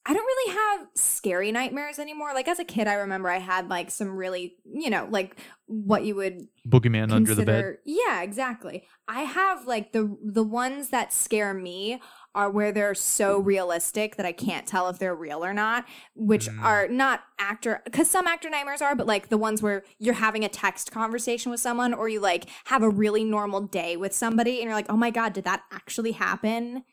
I 0.05 0.13
don't 0.13 0.25
really 0.25 0.53
have 0.53 0.87
scary 0.95 1.53
nightmares 1.53 1.97
anymore. 1.97 2.33
Like 2.33 2.49
as 2.49 2.59
a 2.59 2.65
kid, 2.65 2.87
I 2.87 2.95
remember 2.95 3.29
I 3.29 3.37
had 3.39 3.69
like 3.69 3.89
some 3.89 4.09
really, 4.17 4.57
you 4.65 4.89
know, 4.89 5.07
like 5.09 5.37
what 5.65 6.03
you 6.03 6.15
would 6.15 6.41
Boogeyman 6.67 7.09
under 7.09 7.33
the 7.33 7.45
bed. 7.45 7.77
Yeah, 7.85 8.21
exactly. 8.21 8.85
I 9.07 9.21
have 9.21 9.65
like 9.65 9.93
the 9.93 10.17
the 10.21 10.43
ones 10.43 10.89
that 10.89 11.13
scare 11.13 11.53
me 11.53 12.01
are 12.35 12.49
where 12.49 12.73
they're 12.73 12.95
so 12.95 13.39
realistic 13.39 14.17
that 14.17 14.25
I 14.25 14.33
can't 14.33 14.67
tell 14.67 14.89
if 14.89 14.99
they're 14.99 15.15
real 15.15 15.45
or 15.45 15.53
not, 15.53 15.85
which 16.15 16.49
Mm. 16.49 16.61
are 16.63 16.87
not 16.89 17.21
actor 17.39 17.81
cuz 17.93 18.09
some 18.09 18.27
actor 18.27 18.49
nightmares 18.49 18.81
are, 18.81 18.95
but 18.95 19.07
like 19.07 19.29
the 19.29 19.37
ones 19.37 19.61
where 19.61 19.83
you're 19.99 20.15
having 20.15 20.43
a 20.43 20.49
text 20.49 20.91
conversation 20.91 21.49
with 21.49 21.61
someone 21.61 21.93
or 21.93 22.09
you 22.09 22.19
like 22.19 22.49
have 22.65 22.83
a 22.83 22.89
really 22.89 23.23
normal 23.23 23.61
day 23.61 23.95
with 23.95 24.13
somebody 24.13 24.55
and 24.59 24.63
you're 24.65 24.73
like, 24.73 24.89
"Oh 24.91 24.97
my 24.97 25.11
god, 25.11 25.31
did 25.31 25.45
that 25.45 25.63
actually 25.71 26.11
happen?" 26.11 26.83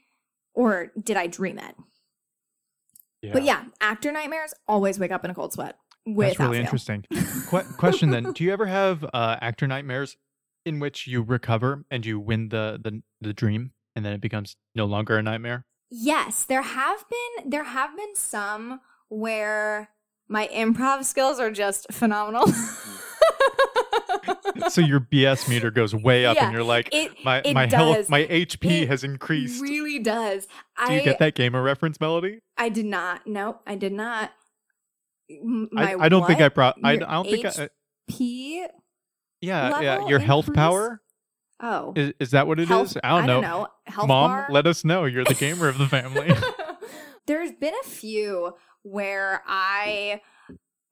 Or 0.54 0.92
did 1.00 1.16
I 1.16 1.26
dream 1.26 1.58
it? 1.58 1.74
But 3.22 3.44
yeah, 3.44 3.64
actor 3.80 4.12
nightmares 4.12 4.54
always 4.66 4.98
wake 4.98 5.12
up 5.12 5.24
in 5.24 5.30
a 5.30 5.34
cold 5.34 5.52
sweat. 5.52 5.76
That's 6.06 6.38
really 6.38 6.56
fail. 6.56 6.60
interesting. 6.60 7.04
Que- 7.50 7.64
question 7.78 8.10
then: 8.10 8.32
Do 8.32 8.44
you 8.44 8.52
ever 8.52 8.66
have 8.66 9.04
uh, 9.04 9.36
actor 9.40 9.66
nightmares 9.66 10.16
in 10.64 10.78
which 10.78 11.06
you 11.06 11.22
recover 11.22 11.84
and 11.90 12.06
you 12.06 12.18
win 12.18 12.48
the, 12.48 12.80
the 12.82 13.02
the 13.20 13.32
dream, 13.32 13.72
and 13.96 14.04
then 14.04 14.12
it 14.12 14.20
becomes 14.20 14.56
no 14.74 14.84
longer 14.84 15.16
a 15.18 15.22
nightmare? 15.22 15.66
Yes, 15.90 16.44
there 16.44 16.62
have 16.62 17.04
been 17.08 17.50
there 17.50 17.64
have 17.64 17.96
been 17.96 18.14
some 18.14 18.80
where 19.08 19.90
my 20.28 20.48
improv 20.48 21.04
skills 21.04 21.40
are 21.40 21.50
just 21.50 21.92
phenomenal. 21.92 22.46
so 24.68 24.80
your 24.80 25.00
BS 25.00 25.48
meter 25.48 25.70
goes 25.70 25.94
way 25.94 26.26
up, 26.26 26.36
Yeah, 26.36 26.44
and 26.46 26.52
you're 26.54 26.64
like, 26.64 26.88
it 26.92 27.12
my 27.24 27.42
it 27.44 27.54
my 27.54 27.66
does. 27.66 27.94
health, 27.96 28.08
my 28.10 28.24
HP 28.24 28.82
It 28.82 28.88
has 28.88 29.04
increased. 29.04 29.60
really 29.62 29.98
does. 29.98 30.46
Do 30.86 30.92
you 30.94 31.00
I 31.00 31.04
get 31.04 31.18
that 31.18 31.34
gamer 31.34 31.62
reference 31.62 32.00
melody? 32.00 32.40
I 32.56 32.68
did 32.68 32.86
not. 32.86 33.26
No, 33.26 33.60
I 33.66 33.74
did 33.76 33.92
not. 33.92 34.30
My 35.70 35.94
I 35.98 36.08
don't 36.08 36.26
think 36.26 36.40
I 36.40 36.48
brought. 36.48 36.76
I, 36.82 36.92
I 36.92 36.96
don't 36.96 37.24
think. 37.24 37.44
I, 37.46 37.64
uh 37.64 37.68
P. 38.08 38.66
yeah, 39.40 39.80
yeah. 39.80 40.06
Your 40.08 40.18
health 40.18 40.48
increase? 40.48 40.56
power 40.56 41.02
Oh, 41.62 41.92
is, 41.94 42.12
is 42.18 42.30
that 42.30 42.46
what 42.46 42.58
it 42.58 42.64
is? 42.64 42.68
health, 42.70 42.96
I 43.04 43.18
don't 43.18 43.26
know. 43.26 43.40
know. 43.42 43.68
Health 43.86 44.08
Mom, 44.08 44.30
bar? 44.30 44.46
let 44.50 44.66
us 44.66 44.82
know. 44.84 45.04
You're 45.04 45.24
the 45.24 45.34
gamer 45.34 45.68
of 45.68 45.76
the 45.78 45.86
family. 45.86 46.32
There's 47.26 47.52
been 47.52 47.74
a 47.84 47.86
few 47.86 48.54
where 48.82 49.42
I 49.46 50.22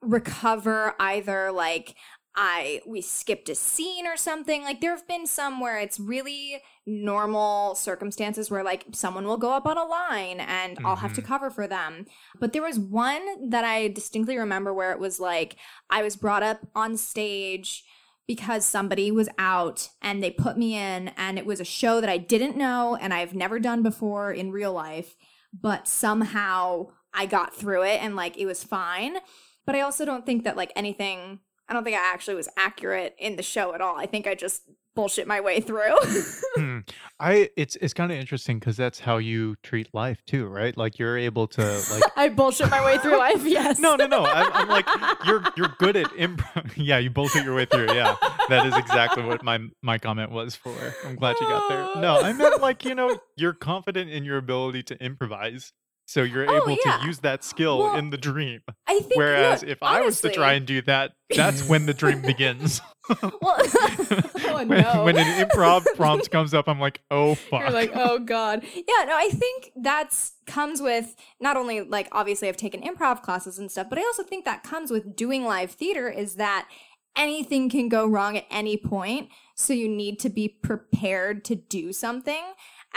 recover 0.02 0.94
either 1.00 1.50
like 1.52 1.96
I 2.36 2.82
we 2.86 3.00
skipped 3.00 3.48
a 3.48 3.54
scene 3.54 4.06
or 4.06 4.16
something. 4.16 4.62
Like 4.62 4.80
there 4.80 4.94
have 4.94 5.08
been 5.08 5.26
some 5.26 5.60
where 5.60 5.78
it's 5.78 5.98
really 5.98 6.60
normal 6.86 7.74
circumstances 7.74 8.50
where 8.50 8.62
like 8.62 8.86
someone 8.92 9.26
will 9.26 9.36
go 9.36 9.52
up 9.52 9.66
on 9.66 9.76
a 9.76 9.84
line 9.84 10.40
and 10.40 10.78
I'll 10.84 10.96
have 10.96 11.14
to 11.14 11.22
Mhm. 11.22 11.26
cover 11.26 11.50
for 11.50 11.66
them. 11.66 12.06
But 12.38 12.52
there 12.52 12.62
was 12.62 12.78
one 12.78 13.50
that 13.50 13.64
I 13.64 13.88
distinctly 13.88 14.36
remember 14.38 14.72
where 14.72 14.92
it 14.92 14.98
was 14.98 15.18
like 15.20 15.56
I 15.90 16.02
was 16.02 16.16
brought 16.16 16.42
up 16.42 16.60
on 16.74 16.96
stage 16.96 17.84
because 18.26 18.64
somebody 18.64 19.10
was 19.10 19.28
out 19.38 19.88
and 20.02 20.22
they 20.22 20.30
put 20.30 20.56
me 20.58 20.76
in 20.76 21.08
and 21.16 21.38
it 21.38 21.46
was 21.46 21.60
a 21.60 21.64
show 21.64 22.00
that 22.00 22.10
I 22.10 22.18
didn't 22.18 22.56
know 22.56 22.94
and 22.94 23.12
I've 23.12 23.34
never 23.34 23.58
done 23.58 23.82
before 23.82 24.32
in 24.32 24.52
real 24.52 24.72
life 24.72 25.16
but 25.52 25.88
somehow 25.88 26.88
I 27.14 27.24
got 27.26 27.54
through 27.56 27.84
it 27.84 28.02
and 28.02 28.14
like 28.16 28.36
it 28.36 28.44
was 28.46 28.62
fine 28.62 29.16
but 29.64 29.74
I 29.74 29.80
also 29.80 30.04
don't 30.04 30.26
think 30.26 30.44
that 30.44 30.56
like 30.58 30.72
anything 30.76 31.40
I 31.68 31.74
don't 31.74 31.84
think 31.84 31.96
I 31.96 32.12
actually 32.12 32.36
was 32.36 32.48
accurate 32.56 33.14
in 33.18 33.36
the 33.36 33.42
show 33.42 33.74
at 33.74 33.80
all 33.80 33.96
I 33.98 34.06
think 34.06 34.26
I 34.26 34.34
just 34.34 34.62
bullshit 34.96 35.28
my 35.28 35.40
way 35.40 35.60
through 35.60 35.96
Hmm. 36.56 36.78
I 37.20 37.50
it's 37.56 37.76
it's 37.76 37.94
kind 37.94 38.10
of 38.10 38.18
interesting 38.18 38.58
because 38.58 38.76
that's 38.76 38.98
how 38.98 39.18
you 39.18 39.54
treat 39.62 39.88
life 39.94 40.24
too, 40.26 40.46
right? 40.46 40.76
Like 40.76 40.98
you're 40.98 41.16
able 41.16 41.46
to 41.48 41.62
like. 41.92 42.02
I 42.16 42.28
bullshit 42.30 42.68
my 42.70 42.84
way 42.84 42.98
through 42.98 43.16
life 43.26 43.44
yes 43.44 43.78
No, 43.78 43.94
no, 43.94 44.06
no. 44.06 44.24
I'm, 44.24 44.52
I'm 44.52 44.68
like 44.68 44.86
you're 45.24 45.44
you're 45.56 45.72
good 45.78 45.94
at 45.96 46.06
improv. 46.12 46.72
yeah, 46.76 46.98
you 46.98 47.10
bullshit 47.10 47.44
your 47.44 47.54
way 47.54 47.64
through. 47.66 47.92
Yeah, 47.94 48.16
that 48.48 48.66
is 48.66 48.76
exactly 48.76 49.22
what 49.22 49.44
my 49.44 49.60
my 49.82 49.98
comment 49.98 50.32
was 50.32 50.56
for. 50.56 50.74
I'm 51.04 51.14
glad 51.14 51.36
you 51.40 51.46
got 51.46 51.68
there. 51.68 52.02
No, 52.02 52.20
I 52.20 52.32
meant 52.32 52.60
like 52.60 52.84
you 52.84 52.94
know 52.96 53.18
you're 53.36 53.52
confident 53.54 54.10
in 54.10 54.24
your 54.24 54.38
ability 54.38 54.82
to 54.84 55.00
improvise, 55.04 55.72
so 56.08 56.22
you're 56.22 56.48
Oh, 56.50 56.56
able 56.56 56.78
yeah. 56.84 56.96
to 56.98 57.06
use 57.06 57.18
that 57.18 57.44
skill 57.44 57.80
Well, 57.80 57.96
in 57.96 58.08
the 58.08 58.16
dream. 58.16 58.60
I 58.86 59.00
think 59.00 59.14
Whereas 59.14 59.62
no, 59.62 59.68
if 59.68 59.82
I 59.82 60.00
was 60.00 60.22
to 60.22 60.30
try 60.30 60.54
and 60.54 60.66
do 60.66 60.80
that, 60.82 61.12
that's 61.36 61.68
when 61.68 61.84
the 61.84 61.92
dream 61.92 62.22
begins. 62.22 62.80
well 63.22 63.30
oh 63.42 64.52
when, 64.54 64.68
no 64.68 65.04
when 65.04 65.18
an 65.18 65.46
improv 65.46 65.84
prompt 65.96 66.30
comes 66.30 66.54
up, 66.54 66.66
I'm 66.66 66.80
like, 66.80 67.00
oh 67.10 67.34
fuck. 67.34 67.60
You're 67.60 67.70
like, 67.70 67.92
oh 67.94 68.18
god. 68.20 68.64
Yeah, 68.74 69.04
no, 69.06 69.14
I 69.16 69.28
think 69.30 69.70
that's 69.76 70.32
comes 70.46 70.80
with 70.80 71.14
not 71.40 71.58
only 71.58 71.82
like 71.82 72.08
obviously 72.10 72.48
I've 72.48 72.56
taken 72.56 72.80
improv 72.80 73.20
classes 73.22 73.58
and 73.58 73.70
stuff, 73.70 73.88
but 73.90 73.98
I 73.98 74.02
also 74.02 74.22
think 74.22 74.46
that 74.46 74.62
comes 74.62 74.90
with 74.90 75.14
doing 75.14 75.44
live 75.44 75.72
theater 75.72 76.08
is 76.08 76.36
that 76.36 76.68
anything 77.16 77.68
can 77.68 77.88
go 77.90 78.06
wrong 78.06 78.36
at 78.38 78.46
any 78.50 78.76
point, 78.78 79.28
so 79.54 79.72
you 79.74 79.88
need 79.88 80.18
to 80.20 80.30
be 80.30 80.48
prepared 80.48 81.44
to 81.46 81.54
do 81.54 81.92
something. 81.92 82.42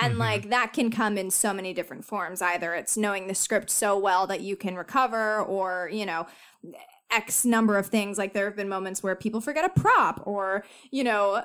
And 0.02 0.16
Mhm. 0.16 0.20
like 0.20 0.50
that 0.50 0.74
can 0.74 0.90
come 0.92 1.18
in 1.18 1.30
so 1.32 1.54
many 1.54 1.74
different 1.74 2.04
forms. 2.06 2.42
Either 2.42 2.74
it's 2.74 2.98
knowing 2.98 3.28
the 3.28 3.36
script 3.36 3.70
so 3.70 3.98
well 3.98 4.26
that 4.28 4.42
you 4.42 4.56
can 4.56 4.76
recover 4.76 5.42
or, 5.42 5.90
you 5.94 6.06
know, 6.06 6.28
X 7.12 7.44
number 7.46 7.78
of 7.78 7.88
things. 7.88 8.18
Like 8.18 8.34
there 8.34 8.46
have 8.46 8.56
been 8.56 8.70
moments 8.70 9.04
where 9.04 9.16
people 9.16 9.42
forget 9.42 9.66
a 9.66 9.70
prop 9.80 10.22
or, 10.26 10.64
you 10.92 11.04
know, 11.04 11.44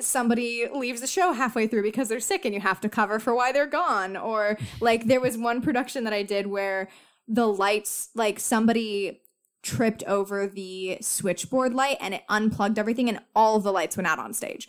somebody 0.00 0.66
leaves 0.74 1.00
the 1.00 1.06
show 1.06 1.32
halfway 1.32 1.66
through 1.68 1.82
because 1.82 2.08
they're 2.08 2.18
sick 2.20 2.44
and 2.44 2.52
you 2.54 2.60
have 2.60 2.80
to 2.80 2.88
cover 2.88 3.18
for 3.20 3.34
why 3.34 3.52
they're 3.52 3.66
gone 3.66 4.16
or 4.16 4.58
like 4.80 5.04
there 5.06 5.20
was 5.20 5.38
one 5.38 5.60
production 5.62 6.02
that 6.04 6.12
I 6.12 6.24
did 6.24 6.48
where 6.48 6.88
the 7.28 7.46
lights 7.46 8.08
like 8.14 8.40
somebody 8.40 9.20
tripped 9.62 10.02
over 10.04 10.46
the 10.48 10.98
switchboard 11.00 11.74
light 11.74 11.96
and 12.00 12.12
it 12.12 12.22
unplugged 12.28 12.78
everything 12.78 13.08
and 13.08 13.20
all 13.36 13.60
the 13.60 13.72
lights 13.72 13.96
went 13.96 14.06
out 14.08 14.18
on 14.18 14.34
stage 14.34 14.68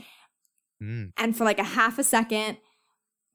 Mm. 0.84 1.12
and 1.18 1.36
for 1.38 1.44
like 1.46 1.58
a 1.60 1.64
half 1.64 1.98
a 1.98 2.04
second 2.04 2.58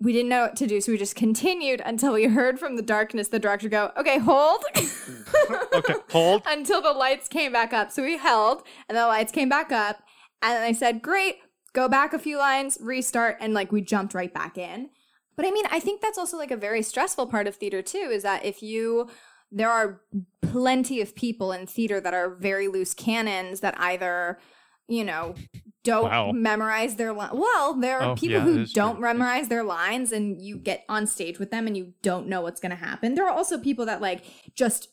we 0.00 0.12
didn't 0.12 0.30
know 0.30 0.42
what 0.42 0.56
to 0.56 0.66
do, 0.66 0.80
so 0.80 0.92
we 0.92 0.98
just 0.98 1.14
continued 1.14 1.82
until 1.84 2.14
we 2.14 2.24
heard 2.24 2.58
from 2.58 2.76
the 2.76 2.82
darkness 2.82 3.28
the 3.28 3.38
director 3.38 3.68
go, 3.68 3.92
"Okay, 3.96 4.18
hold." 4.18 4.64
okay, 5.74 5.94
hold. 6.10 6.42
until 6.46 6.80
the 6.80 6.92
lights 6.92 7.28
came 7.28 7.52
back 7.52 7.72
up. 7.72 7.90
So 7.90 8.02
we 8.02 8.16
held, 8.16 8.62
and 8.88 8.96
the 8.96 9.06
lights 9.06 9.30
came 9.30 9.48
back 9.48 9.70
up, 9.70 10.02
and 10.42 10.54
then 10.54 10.62
I 10.62 10.72
said, 10.72 11.02
"Great, 11.02 11.36
go 11.74 11.88
back 11.88 12.14
a 12.14 12.18
few 12.18 12.38
lines, 12.38 12.78
restart," 12.80 13.36
and 13.40 13.52
like 13.52 13.72
we 13.72 13.82
jumped 13.82 14.14
right 14.14 14.32
back 14.32 14.56
in. 14.56 14.88
But 15.36 15.44
I 15.46 15.50
mean, 15.50 15.66
I 15.70 15.80
think 15.80 16.00
that's 16.00 16.18
also 16.18 16.38
like 16.38 16.50
a 16.50 16.56
very 16.56 16.82
stressful 16.82 17.26
part 17.26 17.46
of 17.46 17.56
theater 17.56 17.82
too. 17.82 18.08
Is 18.10 18.22
that 18.22 18.44
if 18.44 18.62
you 18.62 19.08
there 19.52 19.70
are 19.70 20.00
plenty 20.42 21.00
of 21.00 21.14
people 21.14 21.52
in 21.52 21.66
theater 21.66 22.00
that 22.00 22.14
are 22.14 22.36
very 22.36 22.68
loose 22.68 22.94
cannons 22.94 23.60
that 23.60 23.74
either 23.78 24.38
you 24.88 25.04
know 25.04 25.34
don't 25.82 26.04
Wow. 26.10 26.32
memorize 26.32 26.96
their 26.96 27.12
li- 27.12 27.28
well 27.32 27.74
there 27.74 28.00
are 28.00 28.10
Oh, 28.10 28.14
people 28.14 28.34
yeah, 28.36 28.40
who 28.44 28.66
don't 28.66 28.96
true. 28.96 29.02
memorize 29.02 29.48
their 29.48 29.62
lines 29.64 30.12
and 30.12 30.40
you 30.40 30.56
get 30.56 30.84
on 30.88 31.06
stage 31.06 31.38
with 31.38 31.50
them 31.50 31.66
and 31.66 31.76
you 31.76 31.94
don't 32.02 32.26
know 32.28 32.42
what's 32.42 32.60
going 32.60 32.70
to 32.70 32.76
happen 32.76 33.14
there 33.14 33.26
are 33.26 33.32
also 33.34 33.58
people 33.58 33.86
that 33.86 34.00
like 34.00 34.22
just 34.54 34.88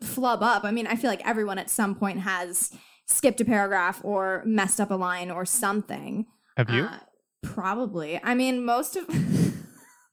flub 0.00 0.42
up 0.42 0.64
i 0.64 0.70
mean 0.70 0.86
i 0.86 0.94
feel 0.96 1.10
like 1.10 1.26
everyone 1.26 1.58
at 1.58 1.68
some 1.70 1.94
point 1.94 2.20
has 2.20 2.72
skipped 3.06 3.40
a 3.40 3.44
paragraph 3.44 4.00
or 4.04 4.42
messed 4.46 4.80
up 4.80 4.90
a 4.90 4.94
line 4.94 5.30
or 5.30 5.44
something 5.44 6.26
Have 6.56 6.70
you? 6.70 6.84
uh, 6.84 6.98
probably. 7.42 8.18
I 8.24 8.34
mean, 8.34 8.64
most 8.64 8.96
of 8.96 9.06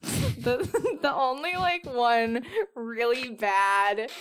the 0.03 0.97
the 1.01 1.13
only 1.13 1.53
like 1.55 1.85
one 1.85 2.43
really 2.75 3.29
bad 3.29 4.11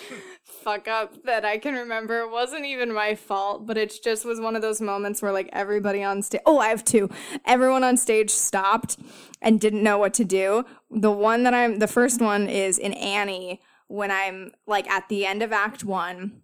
fuck 0.44 0.86
up 0.86 1.24
that 1.24 1.44
I 1.44 1.58
can 1.58 1.74
remember 1.74 2.28
wasn't 2.28 2.64
even 2.64 2.92
my 2.92 3.14
fault, 3.14 3.66
but 3.66 3.76
it 3.76 3.94
just 4.02 4.24
was 4.24 4.40
one 4.40 4.54
of 4.54 4.62
those 4.62 4.80
moments 4.80 5.20
where 5.20 5.32
like 5.32 5.48
everybody 5.52 6.02
on 6.02 6.22
stage. 6.22 6.40
Oh, 6.46 6.58
I 6.58 6.68
have 6.68 6.84
two. 6.84 7.10
Everyone 7.46 7.84
on 7.84 7.96
stage 7.96 8.30
stopped 8.30 8.96
and 9.40 9.60
didn't 9.60 9.82
know 9.82 9.98
what 9.98 10.14
to 10.14 10.24
do. 10.24 10.64
The 10.90 11.10
one 11.10 11.42
that 11.42 11.54
I'm 11.54 11.78
the 11.78 11.88
first 11.88 12.20
one 12.20 12.48
is 12.48 12.78
in 12.78 12.92
Annie 12.92 13.60
when 13.88 14.10
I'm 14.10 14.52
like 14.66 14.88
at 14.88 15.08
the 15.08 15.26
end 15.26 15.42
of 15.42 15.52
Act 15.52 15.84
One. 15.84 16.42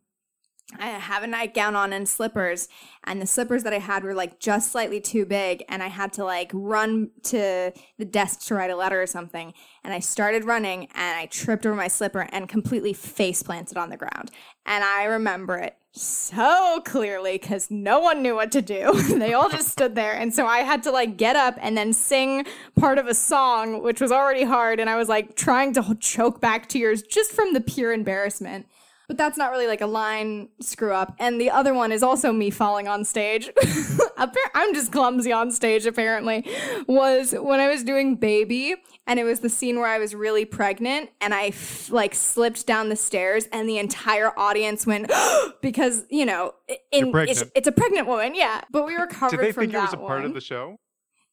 I 0.76 0.88
have 0.88 1.22
a 1.22 1.26
nightgown 1.26 1.74
on 1.74 1.94
and 1.94 2.06
slippers, 2.06 2.68
and 3.04 3.22
the 3.22 3.26
slippers 3.26 3.62
that 3.62 3.72
I 3.72 3.78
had 3.78 4.04
were 4.04 4.12
like 4.12 4.38
just 4.38 4.70
slightly 4.70 5.00
too 5.00 5.24
big, 5.24 5.64
and 5.66 5.82
I 5.82 5.86
had 5.86 6.12
to 6.14 6.24
like 6.24 6.50
run 6.52 7.10
to 7.24 7.72
the 7.96 8.04
desk 8.04 8.40
to 8.46 8.54
write 8.54 8.70
a 8.70 8.76
letter 8.76 9.00
or 9.00 9.06
something. 9.06 9.54
And 9.82 9.94
I 9.94 10.00
started 10.00 10.44
running, 10.44 10.88
and 10.94 11.18
I 11.18 11.24
tripped 11.26 11.64
over 11.64 11.74
my 11.74 11.88
slipper 11.88 12.28
and 12.32 12.50
completely 12.50 12.92
face 12.92 13.42
planted 13.42 13.78
on 13.78 13.88
the 13.88 13.96
ground. 13.96 14.30
And 14.66 14.84
I 14.84 15.04
remember 15.04 15.56
it 15.56 15.78
so 15.92 16.82
clearly 16.84 17.38
because 17.38 17.70
no 17.70 17.98
one 17.98 18.20
knew 18.20 18.34
what 18.34 18.52
to 18.52 18.60
do. 18.60 18.92
they 19.18 19.32
all 19.32 19.48
just 19.48 19.68
stood 19.68 19.94
there, 19.94 20.12
and 20.12 20.34
so 20.34 20.46
I 20.46 20.58
had 20.58 20.82
to 20.82 20.90
like 20.90 21.16
get 21.16 21.34
up 21.34 21.54
and 21.62 21.78
then 21.78 21.94
sing 21.94 22.44
part 22.78 22.98
of 22.98 23.06
a 23.06 23.14
song, 23.14 23.82
which 23.82 24.02
was 24.02 24.12
already 24.12 24.44
hard, 24.44 24.80
and 24.80 24.90
I 24.90 24.96
was 24.96 25.08
like 25.08 25.34
trying 25.34 25.72
to 25.72 25.96
choke 25.98 26.42
back 26.42 26.68
tears 26.68 27.00
just 27.00 27.32
from 27.32 27.54
the 27.54 27.62
pure 27.62 27.94
embarrassment 27.94 28.66
but 29.08 29.16
that's 29.16 29.38
not 29.38 29.50
really 29.50 29.66
like 29.66 29.80
a 29.80 29.86
line 29.86 30.48
screw 30.60 30.92
up. 30.92 31.16
And 31.18 31.40
the 31.40 31.50
other 31.50 31.72
one 31.72 31.92
is 31.92 32.02
also 32.02 32.30
me 32.30 32.50
falling 32.50 32.86
on 32.86 33.04
stage. 33.04 33.50
I'm 34.54 34.74
just 34.74 34.92
clumsy 34.92 35.32
on 35.32 35.50
stage, 35.50 35.86
apparently. 35.86 36.46
Was 36.86 37.32
when 37.32 37.58
I 37.58 37.68
was 37.68 37.82
doing 37.82 38.16
Baby, 38.16 38.76
and 39.06 39.18
it 39.18 39.24
was 39.24 39.40
the 39.40 39.48
scene 39.48 39.78
where 39.78 39.88
I 39.88 39.98
was 39.98 40.14
really 40.14 40.44
pregnant, 40.44 41.10
and 41.22 41.32
I 41.32 41.46
f- 41.46 41.90
like 41.90 42.14
slipped 42.14 42.66
down 42.66 42.90
the 42.90 42.96
stairs, 42.96 43.48
and 43.50 43.66
the 43.66 43.78
entire 43.78 44.38
audience 44.38 44.86
went 44.86 45.10
because 45.62 46.04
you 46.10 46.26
know, 46.26 46.54
in 46.92 47.12
it's, 47.16 47.44
it's 47.54 47.66
a 47.66 47.72
pregnant 47.72 48.08
woman, 48.08 48.34
yeah. 48.34 48.60
But 48.70 48.84
we 48.84 48.96
were 48.98 49.06
covered 49.10 49.38
Did 49.38 49.46
they 49.46 49.52
from 49.52 49.62
think 49.62 49.74
it 49.74 49.78
was 49.78 49.94
a 49.94 49.96
part 49.96 50.26
of 50.26 50.34
the 50.34 50.40
show? 50.40 50.78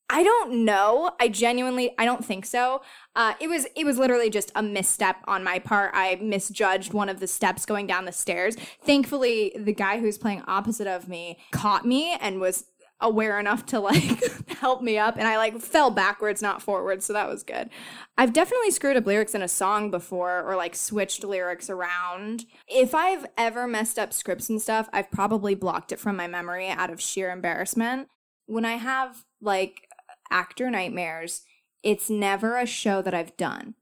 I 0.10 0.24
don't 0.24 0.66
know. 0.66 1.12
I 1.20 1.30
genuinely, 1.30 1.96
I 1.98 2.06
don't 2.06 2.24
think 2.24 2.46
so. 2.46 2.82
Uh, 3.16 3.34
it 3.40 3.48
was, 3.48 3.66
it 3.76 3.86
was 3.86 3.98
literally 3.98 4.30
just 4.30 4.52
a 4.56 4.62
misstep 4.62 5.18
on 5.28 5.44
my 5.44 5.58
part. 5.58 5.92
I 5.94 6.16
misjudged 6.22 6.94
one 6.94 7.10
of 7.10 7.20
the 7.20 7.28
steps 7.28 7.66
going 7.66 7.88
down 7.88 8.06
the 8.06 8.12
stairs. 8.12 8.56
Thankfully, 8.84 9.54
the 9.58 9.74
guy 9.74 10.00
who's 10.00 10.18
playing 10.18 10.44
opposite 10.48 10.88
of 10.88 11.08
me 11.08 11.40
caught 11.52 11.86
me 11.86 12.16
and 12.22 12.40
was 12.40 12.66
aware 13.02 13.40
enough 13.40 13.66
to 13.66 13.80
like 13.80 14.24
help 14.60 14.82
me 14.82 14.98
up 14.98 15.18
and 15.18 15.28
I 15.28 15.38
like 15.38 15.60
fell 15.60 15.92
backwards 15.92 16.42
not 16.42 16.62
forwards 16.62 17.06
so 17.06 17.14
that 17.14 17.28
was 17.28 17.44
good. 17.44 17.70
I've 18.18 18.32
definitely 18.32 18.72
screwed 18.72 18.96
up 18.96 19.06
lyrics 19.06 19.36
in 19.36 19.42
a 19.42 19.48
song 19.48 19.92
before 19.92 20.42
or 20.44 20.56
like 20.56 20.76
switched 20.76 21.24
lyrics 21.24 21.70
around. 21.70 22.46
If 22.68 22.96
I've 22.96 23.26
ever 23.38 23.68
messed 23.68 24.00
up 24.00 24.14
scripts 24.14 24.50
and 24.50 24.62
stuff, 24.62 24.88
I've 24.94 25.12
probably 25.12 25.56
blocked 25.56 25.92
it 25.92 26.00
from 26.00 26.16
my 26.16 26.28
memory 26.28 26.70
out 26.70 26.90
of 26.90 27.02
sheer 27.02 27.32
embarrassment. 27.32 28.08
When 28.46 28.64
I 28.64 28.76
have 28.76 29.26
like 29.42 29.85
actor 30.30 30.70
nightmares, 30.70 31.42
it's 31.84 32.10
never 32.10 32.58
a 32.58 32.66
show 32.66 33.02
that 33.02 33.14
I've 33.14 33.36
done. 33.38 33.76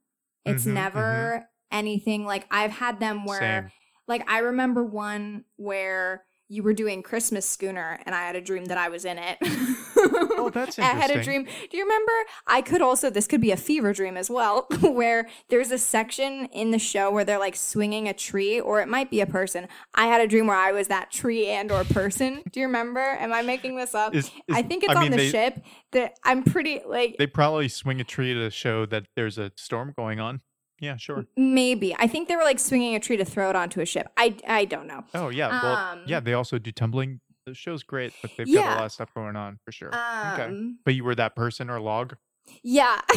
It's 0.45 0.65
Mhm, 0.65 0.73
never 0.73 1.49
anything 1.71 2.25
like 2.25 2.45
I've 2.51 2.71
had 2.71 2.99
them 2.99 3.25
where 3.25 3.39
Same. 3.39 3.71
like 4.08 4.29
I 4.29 4.39
remember 4.39 4.84
one 4.84 5.45
where 5.56 6.25
you 6.49 6.62
were 6.63 6.73
doing 6.73 7.01
Christmas 7.01 7.47
Schooner 7.47 7.99
and 8.06 8.13
I 8.13 8.27
had 8.27 8.36
a 8.36 8.41
dream 8.41 8.65
that 8.65 8.77
I 8.77 8.89
was 8.89 9.06
in 9.06 9.17
it. 9.17 9.38
Oh, 10.15 10.49
that's 10.54 10.78
I 10.80 10.84
had 10.84 11.12
a 11.12 11.23
dream. 11.23 11.45
Do 11.69 11.78
you 11.78 11.84
remember? 11.84 12.12
I 12.47 12.62
could 12.62 12.82
also 12.82 13.10
this 13.10 13.28
could 13.28 13.41
be 13.41 13.52
a 13.52 13.58
fever 13.58 13.93
dream 13.93 14.17
as 14.17 14.30
well 14.30 14.67
where 14.82 15.28
there's 15.49 15.71
a 15.71 15.78
section 15.78 16.45
in 16.47 16.71
the 16.71 16.80
show 16.80 17.12
where 17.12 17.23
they're 17.26 17.39
like 17.39 17.56
swinging 17.56 18.08
a 18.08 18.13
tree 18.13 18.60
or 18.60 18.82
it 18.82 18.88
might 18.88 19.10
be 19.10 19.21
a 19.21 19.26
person. 19.28 19.67
I 19.95 20.08
had 20.08 20.21
a 20.21 20.28
dream 20.28 20.47
where 20.47 20.58
I 20.58 20.71
was 20.71 20.88
that 20.89 21.12
tree 21.12 21.47
and 21.47 21.71
or 21.71 21.84
person. 21.84 22.41
Do 22.52 22.60
you 22.60 22.65
remember? 22.67 22.99
Am 23.02 23.34
I 23.34 23.41
making 23.41 23.76
this 23.78 23.95
up? 23.95 24.13
Is- 24.15 24.32
I 24.52 24.62
think 24.62 24.84
it's 24.84 24.93
I 24.93 24.95
on 24.97 25.02
mean, 25.04 25.12
the 25.12 25.17
they- 25.17 25.30
ship 25.30 25.63
that 25.91 26.17
I'm 26.23 26.43
pretty 26.43 26.82
like 26.86 27.17
They 27.17 27.28
probably 27.28 27.67
swing 27.67 27.99
a 28.02 28.04
tree 28.04 28.34
to 28.34 28.49
show 28.49 28.86
that 28.88 29.06
there's 29.15 29.38
a 29.38 29.52
storm 29.56 29.93
going 29.95 30.19
on. 30.19 30.41
Yeah, 30.80 30.97
sure. 30.97 31.26
maybe. 31.38 31.95
I 31.97 32.08
think 32.08 32.28
they 32.28 32.36
were 32.36 32.43
like 32.43 32.60
swinging 32.60 32.93
a 32.95 32.99
tree 32.99 33.15
to 33.15 33.23
throw 33.23 33.49
it 33.49 33.56
onto 33.56 33.80
a 33.80 33.86
ship. 33.86 34.10
I 34.17 34.36
I 34.47 34.65
don't 34.65 34.86
know. 34.88 35.04
Oh 35.13 35.30
yeah, 35.30 35.47
well, 35.62 35.76
Um, 35.76 36.02
yeah. 36.08 36.19
They 36.19 36.34
also 36.34 36.58
do 36.58 36.71
tumbling. 36.71 37.21
The 37.45 37.53
show's 37.53 37.84
great, 37.84 38.13
but 38.21 38.32
they've 38.38 38.47
got 38.47 38.53
Yeah. 38.53 38.75
a 38.75 38.77
lot 38.77 38.86
of 38.86 38.91
stuff 38.93 39.13
going 39.13 39.36
on 39.36 39.60
for 39.65 39.71
sure. 39.73 39.89
okay, 39.89 40.45
Um, 40.45 40.79
but 40.86 40.95
you 40.95 41.03
were 41.03 41.15
that 41.15 41.36
person 41.36 41.69
or 41.69 41.79
log? 41.82 42.15
Yeah. 42.63 43.01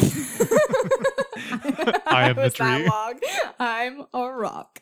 I 2.09 2.27
am 2.29 2.35
the 2.35 2.49
tree. 2.53 2.89
I'm 3.59 4.05
a 4.13 4.29
rock. 4.31 4.79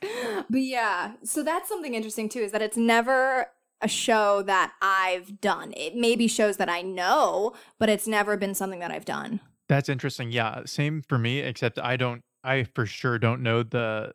But 0.49 0.61
yeah, 0.61 1.13
so 1.23 1.43
that's 1.43 1.69
something 1.69 1.93
interesting 1.93 2.29
too 2.29 2.39
is 2.39 2.51
that 2.51 2.61
it's 2.61 2.77
never 2.77 3.47
a 3.81 3.87
show 3.87 4.41
that 4.43 4.73
I've 4.81 5.41
done. 5.41 5.73
It 5.75 5.95
may 5.95 6.15
be 6.15 6.27
shows 6.27 6.57
that 6.57 6.69
I 6.69 6.81
know, 6.81 7.53
but 7.79 7.89
it's 7.89 8.07
never 8.07 8.37
been 8.37 8.55
something 8.55 8.79
that 8.79 8.91
I've 8.91 9.05
done. 9.05 9.41
That's 9.67 9.89
interesting. 9.89 10.31
Yeah, 10.31 10.61
same 10.65 11.01
for 11.01 11.17
me. 11.17 11.39
Except 11.39 11.79
I 11.79 11.97
don't. 11.97 12.21
I 12.43 12.63
for 12.63 12.85
sure 12.85 13.17
don't 13.19 13.41
know 13.41 13.63
the 13.63 14.13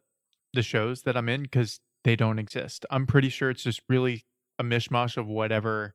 the 0.54 0.62
shows 0.62 1.02
that 1.02 1.16
I'm 1.16 1.28
in 1.28 1.42
because 1.42 1.80
they 2.04 2.14
don't 2.16 2.38
exist. 2.38 2.86
I'm 2.90 3.06
pretty 3.06 3.28
sure 3.28 3.50
it's 3.50 3.62
just 3.64 3.80
really 3.88 4.24
a 4.60 4.62
mishmash 4.62 5.16
of 5.16 5.26
whatever 5.26 5.94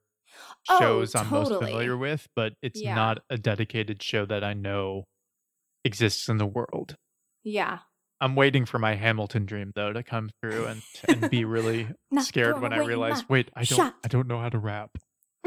Oh, 0.67 0.79
shows 0.79 1.15
I'm 1.15 1.29
most 1.29 1.47
familiar 1.47 1.95
with, 1.95 2.27
but 2.35 2.53
it's 2.61 2.81
Yeah. 2.81 2.93
not 2.95 3.19
a 3.29 3.37
dedicated 3.37 4.03
show 4.03 4.25
that 4.25 4.43
I 4.43 4.53
know 4.53 5.05
exists 5.85 6.27
in 6.27 6.37
the 6.37 6.45
world. 6.45 6.95
Yeah. 7.43 7.79
I'm 8.19 8.35
waiting 8.35 8.65
for 8.65 8.79
my 8.79 8.95
Hamilton 8.95 9.45
dream 9.45 9.71
though 9.75 9.93
to 9.93 10.03
come 10.03 10.29
through 10.41 10.65
and 10.65 10.81
and 11.07 11.29
be 11.29 11.45
really 11.45 11.87
scared 12.19 12.59
when 12.61 12.73
I 12.73 12.79
realize, 12.79 13.27
wait, 13.29 13.49
I 13.55 13.63
don't 13.63 13.77
shot. 13.77 13.95
I 14.03 14.07
don't 14.09 14.27
know 14.27 14.39
how 14.39 14.49
to 14.49 14.57
rap. 14.59 14.91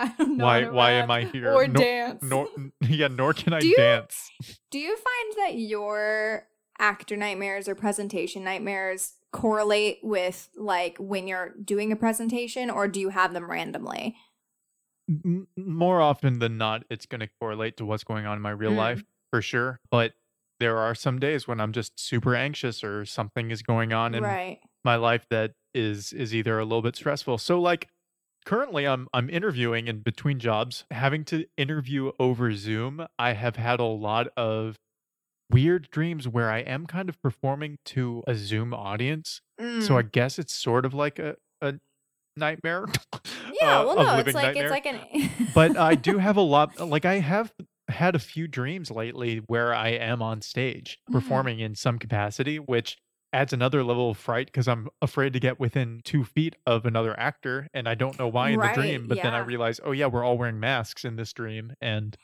I 0.00 0.14
don't 0.16 0.36
know. 0.36 0.44
Why 0.44 0.68
why 0.68 0.90
am 0.92 1.10
I 1.10 1.24
here? 1.24 1.52
Or 1.52 1.66
Nor- 1.66 1.82
dance. 1.82 2.22
Nor 2.22 2.48
yeah, 2.80 3.08
nor 3.08 3.32
can 3.34 3.52
I 3.52 3.60
Do 3.60 3.66
you- 3.68 3.76
dance. 3.76 4.30
Do 4.70 4.78
you 4.78 4.96
find 4.96 5.34
that 5.46 5.58
your 5.58 6.46
actor 6.78 7.16
nightmares 7.16 7.68
or 7.68 7.74
presentation 7.74 8.44
nightmares 8.44 9.14
correlate 9.32 9.98
with 10.02 10.48
like 10.56 10.96
when 10.98 11.26
you're 11.28 11.54
doing 11.64 11.92
a 11.92 11.96
presentation 11.96 12.70
or 12.70 12.88
do 12.88 12.98
you 13.00 13.10
have 13.10 13.32
them 13.34 13.50
randomly? 13.50 14.16
More 15.56 16.00
often 16.02 16.38
than 16.38 16.58
not, 16.58 16.84
it's 16.90 17.06
going 17.06 17.20
to 17.20 17.28
correlate 17.40 17.76
to 17.78 17.86
what's 17.86 18.04
going 18.04 18.26
on 18.26 18.36
in 18.36 18.42
my 18.42 18.50
real 18.50 18.72
Mm. 18.72 18.76
life 18.76 19.04
for 19.30 19.40
sure. 19.40 19.80
But 19.90 20.12
there 20.60 20.76
are 20.78 20.94
some 20.94 21.18
days 21.18 21.48
when 21.48 21.60
I'm 21.60 21.72
just 21.72 21.98
super 21.98 22.34
anxious 22.34 22.84
or 22.84 23.04
something 23.06 23.50
is 23.50 23.62
going 23.62 23.92
on 23.92 24.14
in 24.14 24.22
Right. 24.22 24.60
my 24.84 24.96
life 24.96 25.26
that 25.30 25.52
is 25.72 26.12
is 26.12 26.34
either 26.34 26.58
a 26.58 26.64
little 26.64 26.82
bit 26.82 26.96
stressful. 26.96 27.38
So 27.38 27.58
like 27.60 27.88
currently 28.44 28.86
I'm 28.86 29.08
I'm 29.14 29.30
interviewing 29.30 29.86
in 29.88 30.00
between 30.00 30.38
jobs, 30.40 30.84
having 30.90 31.24
to 31.26 31.46
interview 31.56 32.12
over 32.18 32.52
Zoom. 32.52 33.06
I 33.18 33.32
have 33.32 33.56
had 33.56 33.80
a 33.80 33.84
lot 33.84 34.28
of 34.36 34.78
weird 35.50 35.90
dreams 35.90 36.28
where 36.28 36.50
I 36.50 36.58
am 36.60 36.86
kind 36.86 37.08
of 37.08 37.20
performing 37.22 37.78
to 37.86 38.22
a 38.26 38.34
Zoom 38.34 38.74
audience. 38.74 39.40
So 39.80 39.96
I 39.96 40.02
Mm. 40.02 40.12
guess 40.12 40.38
it's 40.38 40.54
sort 40.54 40.84
of 40.84 40.94
like 40.94 41.18
a 41.18 41.36
a 41.60 41.74
nightmare. 42.36 42.86
yeah, 43.60 43.80
uh, 43.80 43.84
well 43.84 43.96
no, 43.96 44.18
it's 44.18 44.34
like 44.34 44.56
nightmare 44.56 44.62
it's 44.62 44.70
like 44.70 44.86
an 44.86 45.00
but 45.54 45.76
I 45.76 45.94
do 45.94 46.18
have 46.18 46.36
a 46.36 46.40
lot 46.42 46.78
like 46.78 47.04
I 47.04 47.18
have 47.20 47.52
had 47.88 48.14
a 48.14 48.18
few 48.18 48.46
dreams 48.48 48.90
lately 48.90 49.38
where 49.46 49.74
I 49.74 49.88
am 49.90 50.20
on 50.22 50.42
stage 50.42 50.98
Mm. 51.08 51.12
performing 51.12 51.60
in 51.60 51.74
some 51.74 51.98
capacity, 51.98 52.58
which 52.58 52.98
adds 53.32 53.52
another 53.52 53.82
level 53.84 54.10
of 54.10 54.18
fright 54.18 54.46
because 54.46 54.68
I'm 54.68 54.88
afraid 55.02 55.32
to 55.34 55.40
get 55.40 55.58
within 55.60 56.00
two 56.04 56.24
feet 56.24 56.56
of 56.66 56.86
another 56.86 57.18
actor 57.18 57.68
and 57.74 57.88
I 57.88 57.94
don't 57.94 58.18
know 58.18 58.28
why 58.28 58.50
in 58.50 58.58
Right, 58.58 58.68
the 58.70 58.74
dream, 58.82 59.06
but 59.08 59.22
then 59.22 59.34
I 59.34 59.38
realize, 59.38 59.80
oh 59.84 59.92
yeah, 59.92 60.06
we're 60.06 60.24
all 60.24 60.38
wearing 60.38 60.60
masks 60.60 61.04
in 61.04 61.16
this 61.16 61.32
dream 61.32 61.72
and 61.80 62.16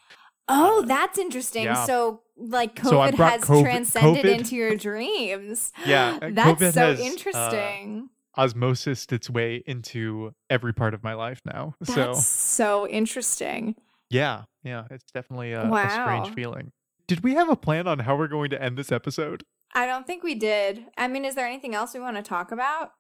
Oh, 0.49 0.83
Uh, 0.83 0.87
that's 0.87 1.19
interesting. 1.19 1.65
yeah. 1.65 1.75
So, 1.75 2.21
like, 2.37 2.75
COVID 2.77 3.17
So 3.17 3.23
has 3.25 3.41
COVID 3.43 3.63
transcended 3.63 4.25
COVID. 4.25 4.39
into 4.39 4.57
your 4.57 4.77
dreams. 4.77 5.73
Yeah, 5.87 6.19
uh, 6.23 6.31
that's 6.33 6.61
COVID 6.63 6.73
so 6.73 6.81
has, 6.81 7.01
uh, 7.01 7.03
interesting. 7.03 8.09
osmosis 8.37 9.07
its 9.11 9.31
way 9.31 9.63
into 9.67 10.33
every 10.51 10.73
part 10.73 10.95
of 10.95 11.03
my 11.03 11.15
life 11.15 11.41
now. 11.45 11.75
that's 11.81 11.95
so 11.95 12.15
so 12.15 12.89
interesting. 12.89 13.77
yeah, 14.11 14.43
yeah, 14.63 14.85
it's 14.91 15.05
definitely 15.13 15.53
a, 15.53 15.63
a 15.63 15.91
strange 15.91 16.35
feeling. 16.35 16.73
Did 17.07 17.23
we 17.23 17.35
have 17.35 17.49
a 17.51 17.57
plan 17.57 17.87
on 17.87 17.99
how 18.01 18.17
we're 18.17 18.29
going 18.29 18.51
to 18.51 18.63
end 18.63 18.77
this 18.79 18.91
episode? 18.91 19.45
I 19.75 19.87
don't 19.87 20.07
think 20.07 20.23
we 20.23 20.35
did. 20.35 20.85
I 20.97 21.07
mean, 21.09 21.25
is 21.25 21.35
there 21.35 21.47
anything 21.47 21.75
else 21.75 21.95
we 21.95 22.01
want 22.01 22.17
to 22.17 22.23
talk 22.23 22.51
about? 22.53 22.93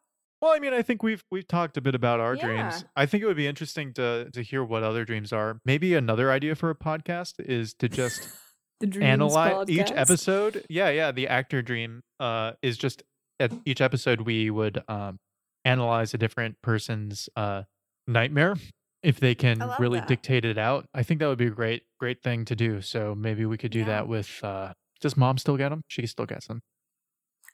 Well, 0.42 0.52
I 0.52 0.58
mean, 0.58 0.74
I 0.74 0.82
think 0.82 1.02
we've 1.02 1.22
we've 1.30 1.46
talked 1.48 1.76
a 1.76 1.80
bit 1.80 1.94
about 1.94 2.20
our 2.20 2.34
Yeah. 2.34 2.44
dreams. 2.46 2.84
I 2.94 3.06
think 3.06 3.22
it 3.22 3.26
would 3.26 3.36
be 3.36 3.46
interesting 3.46 3.94
to 3.94 4.28
to 4.32 4.42
hear 4.42 4.62
what 4.62 4.82
other 4.82 5.04
dreams 5.04 5.32
are. 5.32 5.60
Maybe 5.64 5.94
another 5.94 6.30
idea 6.30 6.54
for 6.54 6.68
a 6.70 6.74
podcast 6.74 7.34
is 7.38 7.72
to 7.74 7.88
just 7.88 8.28
The 8.80 8.86
dreams 8.86 9.04
analyze 9.04 9.68
each 9.68 9.92
episode. 9.92 10.64
Yeah, 10.68 10.90
yeah, 10.90 11.12
the 11.12 11.28
actor 11.28 11.62
dream 11.62 12.02
uh 12.20 12.52
is 12.62 12.76
just 12.76 13.02
at 13.40 13.52
each 13.64 13.80
episode 13.80 14.22
we 14.22 14.50
would 14.50 14.82
um 14.88 15.18
analyze 15.64 16.12
a 16.14 16.18
different 16.18 16.56
person's 16.62 17.28
uh 17.36 17.62
nightmare 18.06 18.54
if 19.02 19.20
they 19.20 19.34
can 19.34 19.58
really 19.78 19.98
that. 20.00 20.08
dictate 20.08 20.44
it 20.44 20.58
out. 20.58 20.86
I 20.94 21.02
think 21.02 21.20
that 21.20 21.28
would 21.28 21.38
be 21.38 21.46
a 21.46 21.50
great 21.50 21.82
great 21.98 22.22
thing 22.22 22.44
to 22.46 22.56
do. 22.56 22.80
So 22.82 23.14
maybe 23.14 23.46
we 23.46 23.56
could 23.56 23.70
do 23.72 23.80
Yeah. 23.80 23.86
that 23.86 24.08
with 24.08 24.40
uh 24.42 24.72
does 25.00 25.16
mom 25.16 25.38
still 25.38 25.56
get 25.56 25.68
them? 25.70 25.82
She 25.88 26.06
still 26.06 26.26
gets 26.26 26.46
them. 26.48 26.60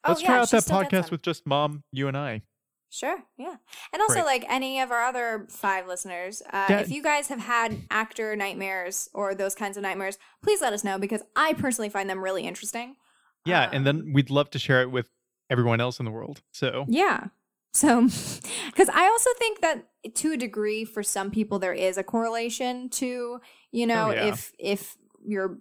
Oh, 0.05 0.11
Let's 0.11 0.23
yeah, 0.23 0.27
try 0.29 0.39
out 0.39 0.51
that 0.51 0.65
podcast 0.65 1.11
with 1.11 1.23
just 1.23 1.47
mom, 1.47 1.83
you 1.93 2.09
and 2.09 2.17
I. 2.17 2.43
Sure, 2.93 3.19
yeah. 3.39 3.55
And 3.93 4.03
also, 4.03 4.15
Great. 4.15 4.25
like 4.25 4.45
any 4.49 4.81
of 4.81 4.91
our 4.91 5.03
other 5.03 5.47
five 5.49 5.87
listeners, 5.87 6.43
uh, 6.53 6.67
Yeah. 6.69 6.81
if 6.81 6.91
you 6.91 7.03
guys 7.03 7.29
have 7.29 7.39
had 7.41 7.83
actor 7.91 8.35
nightmares 8.35 9.09
or 9.15 9.35
those 9.35 9.55
kinds 9.55 9.77
of 9.77 9.83
nightmares, 9.85 10.19
please 10.43 10.61
let 10.61 10.73
us 10.73 10.83
know 10.83 10.99
because 10.99 11.23
I 11.37 11.53
personally 11.55 11.89
find 11.89 12.11
them 12.11 12.23
really 12.23 12.43
interesting. 12.43 12.97
Yeah, 13.47 13.63
and 13.73 13.77
Um, 13.77 13.85
then 13.85 14.13
we'd 14.13 14.29
love 14.29 14.51
to 14.51 14.59
share 14.59 14.83
it 14.83 14.91
with 14.91 15.09
everyone 15.49 15.81
else 15.81 15.99
in 16.01 16.05
the 16.05 16.11
world. 16.11 16.43
So 16.53 16.85
Yeah. 16.89 17.29
So, 17.73 18.03
because 18.67 18.89
I 18.89 19.07
also 19.07 19.31
think 19.39 19.61
that 19.61 19.87
to 20.17 20.33
a 20.33 20.37
degree, 20.37 20.85
for 20.85 21.05
some 21.05 21.31
people, 21.31 21.61
there 21.61 21.73
is 21.73 21.97
a 21.97 22.03
correlation 22.03 22.89
to, 22.91 23.41
you 23.71 23.87
know, 23.87 24.09
Oh, 24.09 24.13
yeah. 24.13 24.27
if 24.27 24.53
if 24.59 24.97
you're 25.25 25.59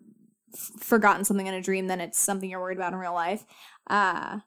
f- 0.52 0.72
forgotten 0.82 1.24
something 1.26 1.46
in 1.46 1.54
a 1.54 1.62
dream, 1.62 1.86
then 1.86 2.02
it's 2.02 2.18
something 2.18 2.50
you're 2.50 2.60
worried 2.60 2.80
about 2.80 2.94
in 2.94 2.98
real 3.00 3.14
life. 3.14 3.46
Uh, 3.88 4.40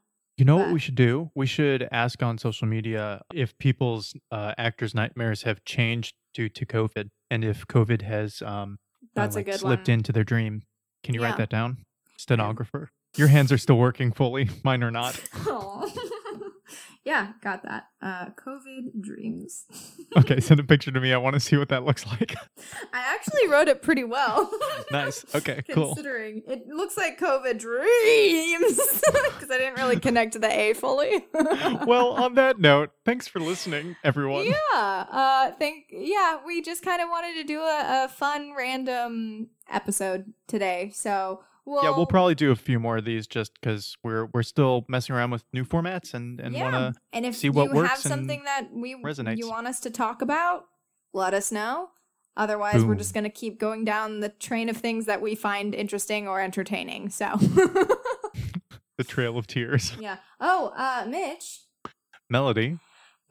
You 0.42 0.46
know 0.46 0.56
what 0.56 0.72
we 0.72 0.80
should 0.80 0.96
do? 0.96 1.30
We 1.36 1.46
should 1.46 1.86
ask 1.92 2.20
on 2.20 2.36
social 2.36 2.66
media 2.66 3.22
if 3.32 3.56
people's 3.58 4.12
uh, 4.32 4.54
actors' 4.58 4.92
nightmares 4.92 5.44
have 5.44 5.64
changed 5.64 6.16
due 6.34 6.48
to 6.48 6.66
COVID, 6.66 7.10
and 7.30 7.44
if 7.44 7.64
COVID 7.68 8.02
has 8.02 8.42
um, 8.42 8.80
uh, 9.16 9.28
like, 9.32 9.46
a 9.46 9.50
good 9.52 9.60
slipped 9.60 9.86
one. 9.86 9.94
into 9.94 10.10
their 10.10 10.24
dream. 10.24 10.62
Can 11.04 11.14
you 11.14 11.20
Yeah. 11.20 11.28
write 11.28 11.36
that 11.36 11.48
down, 11.48 11.84
stenographer? 12.16 12.90
Your 13.16 13.28
hands 13.28 13.52
are 13.52 13.56
still 13.56 13.78
working 13.78 14.10
fully. 14.10 14.48
Mine 14.64 14.82
are 14.82 14.90
not. 14.90 15.14
Yeah, 17.04 17.32
got 17.42 17.64
that. 17.64 17.88
Uh, 18.00 18.26
COVID 18.30 19.00
dreams. 19.00 19.64
Okay, 20.16 20.40
send 20.40 20.60
a 20.60 20.62
picture 20.62 20.92
to 20.92 21.00
me. 21.00 21.12
I 21.14 21.16
want 21.16 21.34
to 21.34 21.40
see 21.40 21.56
what 21.56 21.70
that 21.70 21.84
looks 21.84 22.06
like. 22.06 22.34
I 22.92 23.14
actually 23.14 23.48
wrote 23.48 23.66
it 23.66 23.80
pretty 23.80 24.04
well. 24.04 24.48
nice. 24.92 25.24
Okay, 25.34 25.62
cool. 25.70 25.94
Considering 25.94 26.42
it 26.46 26.68
looks 26.68 26.98
like 26.98 27.18
COVID 27.18 27.58
dreams 27.58 28.76
because 28.76 29.50
I 29.50 29.56
didn't 29.58 29.78
really 29.78 29.98
connect 29.98 30.34
to 30.34 30.38
the 30.38 30.52
A 30.52 30.74
fully. 30.74 31.24
well, 31.86 32.10
on 32.10 32.34
that 32.34 32.60
note, 32.60 32.90
thanks 33.06 33.26
for 33.26 33.40
listening, 33.40 33.96
everyone. 34.04 34.44
yeah, 34.44 35.06
uh, 35.10 35.50
think 35.52 35.86
yeah, 35.90 36.36
we 36.46 36.60
just 36.60 36.84
kind 36.84 37.00
of 37.00 37.08
wanted 37.08 37.34
to 37.40 37.44
do 37.44 37.60
a, 37.62 38.04
a 38.04 38.08
fun 38.08 38.52
random 38.56 39.48
episode 39.70 40.32
today, 40.46 40.90
so 40.94 41.40
we'll 41.64 41.82
yeah, 41.82 41.90
we'll 41.90 42.06
probably 42.06 42.34
do 42.34 42.50
a 42.50 42.56
few 42.56 42.78
more 42.78 42.98
of 42.98 43.04
these 43.04 43.26
just 43.26 43.52
because 43.54 43.96
we're 44.02 44.26
we're 44.26 44.42
still 44.42 44.84
messing 44.88 45.14
around 45.14 45.30
with 45.30 45.44
new 45.52 45.64
formats 45.64 46.14
and 46.14 46.40
and 46.40 46.54
yeah. 46.54 46.62
want 46.62 46.94
to 46.94 47.00
and 47.12 47.26
if 47.26 47.36
see 47.36 47.50
what 47.50 47.64
you 47.64 47.68
have 47.70 47.76
works 47.76 48.04
and 48.04 48.12
something 48.12 48.44
that 48.44 48.68
we 48.72 48.94
resonates. 48.96 49.38
you 49.38 49.48
want 49.48 49.66
us 49.66 49.80
to 49.80 49.90
talk 49.90 50.22
about, 50.22 50.64
let 51.12 51.34
us 51.34 51.52
know. 51.52 51.90
Otherwise, 52.34 52.82
we're 52.82 52.94
just 52.94 53.12
gonna 53.12 53.28
keep 53.28 53.58
going 53.58 53.84
down 53.84 54.20
the 54.20 54.30
train 54.30 54.68
of 54.68 54.76
things 54.76 55.06
that 55.06 55.20
we 55.20 55.34
find 55.34 55.74
interesting 55.74 56.26
or 56.26 56.40
entertaining. 56.40 57.10
So. 57.10 57.36
the 58.98 59.04
Trail 59.04 59.38
of 59.38 59.46
Tears. 59.46 59.92
Yeah. 60.00 60.16
Oh, 60.40 60.72
uh, 60.76 61.06
Mitch, 61.08 61.60
Melody. 62.28 62.78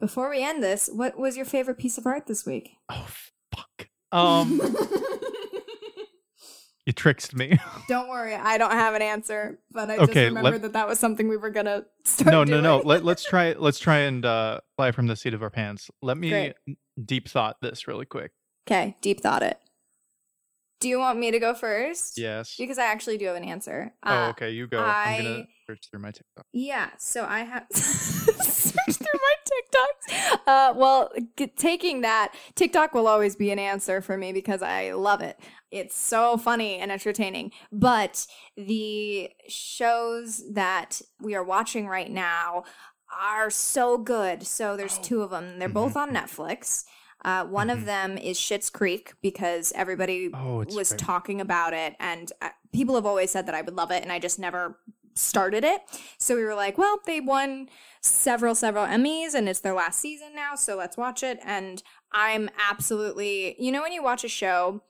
before 0.00 0.30
we 0.30 0.42
end 0.42 0.62
this, 0.62 0.88
what 0.92 1.18
was 1.18 1.36
your 1.36 1.44
favorite 1.44 1.78
piece 1.78 1.98
of 1.98 2.06
art 2.06 2.26
this 2.26 2.46
week? 2.46 2.76
Oh 2.88 3.06
fuck. 3.54 3.88
Um, 4.10 4.60
you 6.86 6.92
tricked 6.92 7.34
me. 7.34 7.58
don't 7.88 8.08
worry, 8.08 8.34
I 8.34 8.58
don't 8.58 8.72
have 8.72 8.94
an 8.94 9.02
answer, 9.02 9.58
but 9.70 9.90
I 9.90 9.98
just 9.98 10.14
remember 10.14 10.50
let- 10.50 10.62
that 10.62 10.72
that 10.74 10.88
was 10.88 10.98
something 10.98 11.28
we 11.28 11.36
were 11.36 11.50
gonna 11.50 11.84
start. 12.04 12.32
no, 12.32 12.44
no, 12.44 12.60
no. 12.60 12.78
Let, 12.78 13.04
let's 13.04 13.24
try. 13.28 13.52
Let's 13.52 13.78
try 13.78 13.98
and 13.98 14.24
uh, 14.24 14.60
fly 14.76 14.92
from 14.92 15.06
the 15.06 15.16
seat 15.16 15.34
of 15.34 15.42
our 15.42 15.50
pants. 15.50 15.90
Let 16.02 16.16
me 16.16 16.30
Great. 16.30 16.54
deep 17.04 17.28
thought 17.28 17.56
this 17.62 17.86
really 17.86 18.06
quick. 18.06 18.32
Okay, 18.68 18.96
deep 19.00 19.20
thought 19.20 19.42
it. 19.42 19.58
Do 20.82 20.88
you 20.88 20.98
want 20.98 21.18
me 21.18 21.30
to 21.30 21.38
go 21.38 21.54
first? 21.54 22.18
Yes. 22.18 22.56
Because 22.58 22.76
I 22.78 22.86
actually 22.86 23.16
do 23.18 23.26
have 23.26 23.36
an 23.36 23.44
answer. 23.44 23.94
oh, 24.04 24.10
Uh, 24.10 24.28
okay. 24.30 24.50
You 24.50 24.66
go. 24.66 24.82
I'm 24.82 25.22
gonna 25.24 25.46
search 25.66 25.88
through 25.90 26.00
my 26.00 26.10
TikTok. 26.10 26.44
Yeah, 26.52 26.90
so 26.98 27.24
I 27.24 27.40
have 27.40 27.66
search 27.72 28.96
through 28.96 29.20
my 29.28 29.34
TikToks. 29.52 30.38
Uh, 30.46 30.74
well, 30.76 31.10
g- 31.36 31.46
taking 31.56 32.00
that 32.00 32.34
TikTok 32.56 32.94
will 32.94 33.06
always 33.06 33.36
be 33.36 33.50
an 33.52 33.58
answer 33.58 34.00
for 34.02 34.16
me 34.16 34.32
because 34.32 34.60
I 34.62 34.92
love 34.92 35.20
it. 35.20 35.38
It's 35.70 35.96
so 35.96 36.36
funny 36.36 36.76
and 36.78 36.90
entertaining. 36.90 37.52
But 37.70 38.26
the 38.56 39.30
shows 39.48 40.42
that 40.52 41.00
we 41.20 41.34
are 41.34 41.44
watching 41.44 41.86
right 41.86 42.10
now 42.10 42.64
are 43.20 43.50
so 43.50 43.98
good. 43.98 44.46
So 44.46 44.76
there's 44.76 44.98
Oh. 44.98 45.02
two 45.02 45.22
of 45.22 45.30
them. 45.30 45.58
They're 45.58 45.68
both 45.68 45.96
on 45.96 46.10
Netflix. 46.10 46.84
Uh, 47.24 47.44
one 47.44 47.68
Mhm. 47.68 47.72
of 47.72 47.84
them 47.84 48.18
is 48.18 48.38
Schitt's 48.38 48.70
Creek 48.70 49.12
because 49.22 49.72
everybody 49.76 50.30
Oh, 50.34 50.64
was 50.74 50.88
great. 50.90 50.98
talking 51.00 51.40
about 51.40 51.72
it 51.72 51.94
and 52.00 52.32
uh, 52.40 52.50
people 52.72 52.94
have 52.96 53.06
always 53.06 53.30
said 53.30 53.46
that 53.46 53.54
I 53.54 53.62
would 53.62 53.76
love 53.76 53.90
it 53.90 54.02
and 54.02 54.10
I 54.12 54.18
just 54.18 54.38
never 54.38 54.78
started 55.14 55.62
it. 55.62 55.82
So 56.18 56.34
we 56.36 56.42
were 56.44 56.54
like, 56.54 56.78
well, 56.78 57.00
they 57.06 57.20
won 57.20 57.68
several 58.00 58.54
several 58.54 58.86
Emmys 58.86 59.34
and 59.34 59.48
it's 59.48 59.60
their 59.60 59.74
last 59.74 60.00
season 60.00 60.34
now, 60.34 60.54
so 60.56 60.74
let's 60.76 60.96
watch 60.96 61.22
it 61.22 61.38
and 61.44 61.82
I'm 62.12 62.48
absolutely, 62.70 63.54
you 63.62 63.70
know 63.72 63.82
when 63.82 63.92
you 63.92 64.02
watch 64.02 64.24
a 64.24 64.28
show 64.28 64.82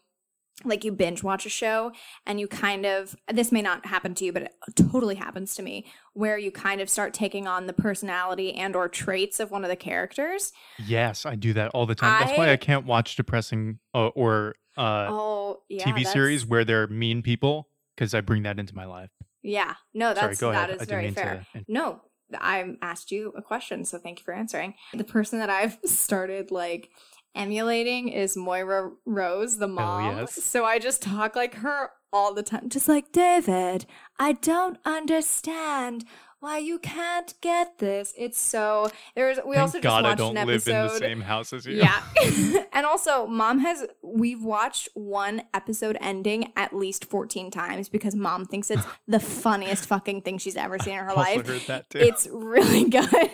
like 0.64 0.84
you 0.84 0.92
binge 0.92 1.22
watch 1.22 1.44
a 1.46 1.48
show 1.48 1.90
and 2.26 2.38
you 2.38 2.46
kind 2.46 2.86
of 2.86 3.16
this 3.32 3.50
may 3.50 3.62
not 3.62 3.84
happen 3.86 4.14
to 4.14 4.24
you 4.24 4.32
but 4.32 4.42
it 4.42 4.52
totally 4.76 5.14
happens 5.16 5.54
to 5.54 5.62
me 5.62 5.84
where 6.12 6.38
you 6.38 6.50
kind 6.52 6.80
of 6.80 6.88
start 6.88 7.12
taking 7.14 7.46
on 7.48 7.66
the 7.66 7.72
personality 7.72 8.52
and 8.54 8.76
or 8.76 8.88
traits 8.88 9.40
of 9.40 9.50
one 9.50 9.64
of 9.64 9.70
the 9.70 9.76
characters 9.76 10.52
Yes, 10.78 11.26
I 11.26 11.34
do 11.36 11.52
that 11.54 11.70
all 11.74 11.86
the 11.86 11.94
time. 11.94 12.18
That's 12.18 12.36
why 12.36 12.48
I- 12.48 12.52
I 12.52 12.56
can't 12.56 12.86
watch 12.86 13.16
depressing 13.16 13.78
uh, 13.94 14.08
or 14.08 14.54
uh, 14.76 15.06
oh 15.10 15.62
yeah 15.68 15.86
TV 15.92 16.06
series 16.06 16.46
where 16.46 16.64
they're 16.64 16.86
mean 16.86 17.22
people 17.22 17.68
because 17.96 18.14
I 18.14 18.20
bring 18.20 18.42
that 18.44 18.58
into 18.58 18.74
my 18.74 18.84
life. 18.84 19.10
yeah 19.42 19.74
no 19.94 20.14
Sorry, 20.14 20.28
that's 20.28 20.40
go 20.40 20.52
that 20.52 20.70
is 20.70 20.82
I 20.82 20.84
very 20.84 21.10
fair 21.10 21.44
to. 21.54 21.64
No, 21.68 22.00
I 22.38 22.76
asked 22.80 23.10
you 23.10 23.32
a 23.36 23.42
question, 23.42 23.84
so 23.84 23.98
thank 23.98 24.18
you 24.20 24.24
for 24.24 24.32
answering. 24.34 24.74
The 24.94 25.04
person 25.04 25.38
that 25.40 25.50
I've 25.50 25.78
started 25.84 26.50
like 26.50 26.90
emulating 27.34 28.08
is 28.08 28.36
Moira 28.36 28.90
Rose, 29.04 29.58
the 29.58 29.66
oh, 29.66 29.68
mom. 29.68 30.14
Oh, 30.16 30.20
yes. 30.20 30.42
So 30.42 30.64
I 30.64 30.78
just 30.78 31.02
talk 31.02 31.36
like 31.36 31.54
her 31.56 31.90
all 32.12 32.34
the 32.34 32.42
time, 32.42 32.68
just 32.68 32.88
like 32.88 33.12
David. 33.12 33.86
I 34.18 34.32
don't 34.32 34.78
understand 34.84 36.04
why 36.42 36.58
you 36.58 36.80
can't 36.80 37.34
get 37.40 37.78
this. 37.78 38.12
It's 38.18 38.40
so 38.40 38.90
there's. 39.14 39.36
We 39.46 39.54
Thank 39.54 39.58
also 39.58 39.78
just 39.78 39.84
God 39.84 40.04
I 40.04 40.08
watched 40.08 40.18
don't 40.18 40.36
an 40.36 40.48
live 40.48 40.66
in 40.66 40.74
the 40.74 40.98
same 40.98 41.20
house 41.20 41.52
as 41.52 41.64
you. 41.64 41.76
Yeah. 41.76 42.02
and 42.72 42.84
also, 42.84 43.28
mom 43.28 43.60
has, 43.60 43.86
we've 44.02 44.42
watched 44.42 44.88
one 44.94 45.42
episode 45.54 45.96
ending 46.00 46.52
at 46.56 46.74
least 46.74 47.04
14 47.04 47.52
times 47.52 47.88
because 47.88 48.16
mom 48.16 48.44
thinks 48.44 48.72
it's 48.72 48.84
the 49.06 49.20
funniest 49.20 49.86
fucking 49.86 50.22
thing 50.22 50.36
she's 50.36 50.56
ever 50.56 50.80
seen 50.80 50.94
in 50.94 51.04
her 51.04 51.10
also 51.10 51.20
life. 51.20 51.46
heard 51.46 51.60
that 51.68 51.88
too. 51.90 51.98
It's 51.98 52.26
really 52.32 52.88
good. 52.88 53.30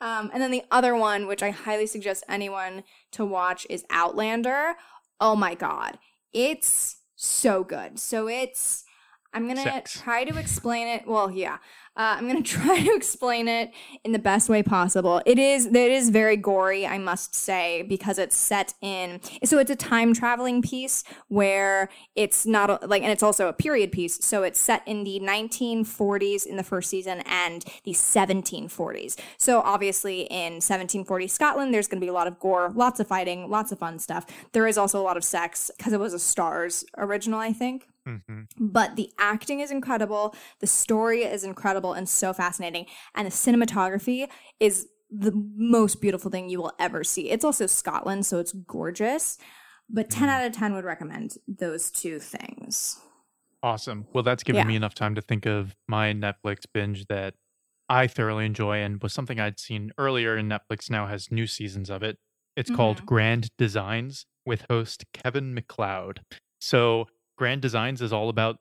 um, 0.00 0.30
and 0.32 0.42
then 0.42 0.50
the 0.50 0.64
other 0.72 0.96
one, 0.96 1.28
which 1.28 1.44
I 1.44 1.50
highly 1.50 1.86
suggest 1.86 2.24
anyone 2.28 2.82
to 3.12 3.24
watch, 3.24 3.68
is 3.70 3.84
Outlander. 3.88 4.74
Oh 5.20 5.36
my 5.36 5.54
God. 5.54 5.96
It's 6.32 6.96
so 7.14 7.62
good. 7.62 8.00
So 8.00 8.26
it's, 8.28 8.82
I'm 9.32 9.44
going 9.44 9.58
to 9.58 9.62
Sex. 9.62 10.00
try 10.00 10.24
to 10.24 10.36
explain 10.38 10.88
it. 10.88 11.06
Well, 11.06 11.30
yeah. 11.30 11.58
Uh, 11.96 12.16
I'm 12.16 12.26
gonna 12.26 12.42
try 12.42 12.82
to 12.82 12.94
explain 12.94 13.48
it 13.48 13.72
in 14.04 14.12
the 14.12 14.18
best 14.18 14.48
way 14.48 14.62
possible. 14.62 15.20
It 15.26 15.38
is 15.38 15.66
it 15.66 15.74
is 15.74 16.10
very 16.10 16.36
gory, 16.36 16.86
I 16.86 16.98
must 16.98 17.34
say, 17.34 17.82
because 17.82 18.18
it's 18.18 18.36
set 18.36 18.74
in. 18.80 19.20
So 19.44 19.58
it's 19.58 19.70
a 19.70 19.76
time 19.76 20.14
traveling 20.14 20.62
piece 20.62 21.04
where 21.28 21.88
it's 22.14 22.46
not 22.46 22.88
like, 22.88 23.02
and 23.02 23.10
it's 23.10 23.22
also 23.22 23.48
a 23.48 23.52
period 23.52 23.92
piece. 23.92 24.24
So 24.24 24.42
it's 24.44 24.60
set 24.60 24.82
in 24.86 25.04
the 25.04 25.20
1940s 25.20 26.46
in 26.46 26.56
the 26.56 26.62
first 26.62 26.90
season 26.90 27.22
and 27.26 27.64
the 27.84 27.92
1740s. 27.92 29.18
So 29.36 29.60
obviously 29.60 30.22
in 30.22 30.54
1740 30.54 31.26
Scotland, 31.26 31.74
there's 31.74 31.88
gonna 31.88 32.00
be 32.00 32.08
a 32.08 32.12
lot 32.12 32.28
of 32.28 32.38
gore, 32.38 32.70
lots 32.74 33.00
of 33.00 33.08
fighting, 33.08 33.50
lots 33.50 33.72
of 33.72 33.78
fun 33.78 33.98
stuff. 33.98 34.26
There 34.52 34.66
is 34.66 34.78
also 34.78 35.00
a 35.00 35.04
lot 35.04 35.16
of 35.16 35.24
sex 35.24 35.70
because 35.76 35.92
it 35.92 36.00
was 36.00 36.14
a 36.14 36.18
Starz 36.18 36.84
original, 36.96 37.40
I 37.40 37.52
think. 37.52 37.88
Mm-hmm. 38.08 38.42
But 38.58 38.96
the 38.96 39.10
acting 39.18 39.60
is 39.60 39.70
incredible, 39.70 40.34
the 40.60 40.66
story 40.66 41.22
is 41.24 41.44
incredible 41.44 41.92
and 41.92 42.08
so 42.08 42.32
fascinating, 42.32 42.86
and 43.14 43.26
the 43.26 43.30
cinematography 43.30 44.28
is 44.58 44.88
the 45.10 45.32
most 45.56 46.00
beautiful 46.00 46.30
thing 46.30 46.48
you 46.48 46.58
will 46.58 46.72
ever 46.78 47.02
see. 47.04 47.30
It's 47.30 47.44
also 47.44 47.66
Scotland, 47.66 48.26
so 48.26 48.38
it's 48.38 48.52
gorgeous. 48.52 49.38
But 49.92 50.08
10 50.08 50.28
out 50.28 50.46
of 50.46 50.52
10 50.52 50.72
would 50.74 50.84
recommend 50.84 51.34
those 51.48 51.90
two 51.90 52.20
things. 52.20 53.00
Awesome. 53.62 54.06
Well, 54.12 54.22
that's 54.22 54.44
given 54.44 54.60
Yeah. 54.60 54.68
me 54.68 54.76
enough 54.76 54.94
time 54.94 55.16
to 55.16 55.20
think 55.20 55.46
of 55.46 55.74
my 55.88 56.12
Netflix 56.12 56.60
binge 56.72 57.06
that 57.06 57.34
I 57.88 58.06
thoroughly 58.06 58.46
enjoy 58.46 58.78
and 58.82 59.02
was 59.02 59.12
something 59.12 59.40
I'd 59.40 59.58
seen 59.58 59.90
earlier, 59.98 60.36
and 60.36 60.48
Netflix 60.50 60.88
now 60.90 61.08
has 61.08 61.32
new 61.32 61.46
seasons 61.48 61.90
of 61.90 62.04
it. 62.04 62.18
It's 62.56 62.70
called 62.70 63.02
Mhm. 63.02 63.06
Grand 63.06 63.56
Designs 63.58 64.26
with 64.46 64.64
host 64.70 65.04
Kevin 65.12 65.54
McCloud. 65.56 66.18
So, 66.60 67.08
Grand 67.40 67.62
Designs 67.62 68.02
is 68.02 68.12
all 68.12 68.28
about 68.28 68.58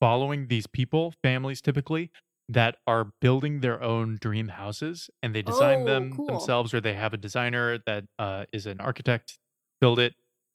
following 0.00 0.48
these 0.48 0.66
people, 0.66 1.12
families 1.22 1.60
typically, 1.60 2.10
that 2.48 2.76
are 2.86 3.12
building 3.20 3.60
their 3.60 3.82
own 3.82 4.16
dream 4.20 4.48
houses 4.48 5.10
and 5.22 5.34
they 5.34 5.42
design 5.42 5.82
Oh, 5.82 5.84
them 5.84 6.12
cool. 6.16 6.26
themselves 6.26 6.72
or 6.72 6.80
they 6.80 6.94
have 6.94 7.12
a 7.12 7.18
designer 7.18 7.78
that 7.84 8.04
uh, 8.18 8.46
is 8.52 8.64
an 8.66 8.80
architect 8.80 9.38
build 9.80 9.98
it 9.98 10.14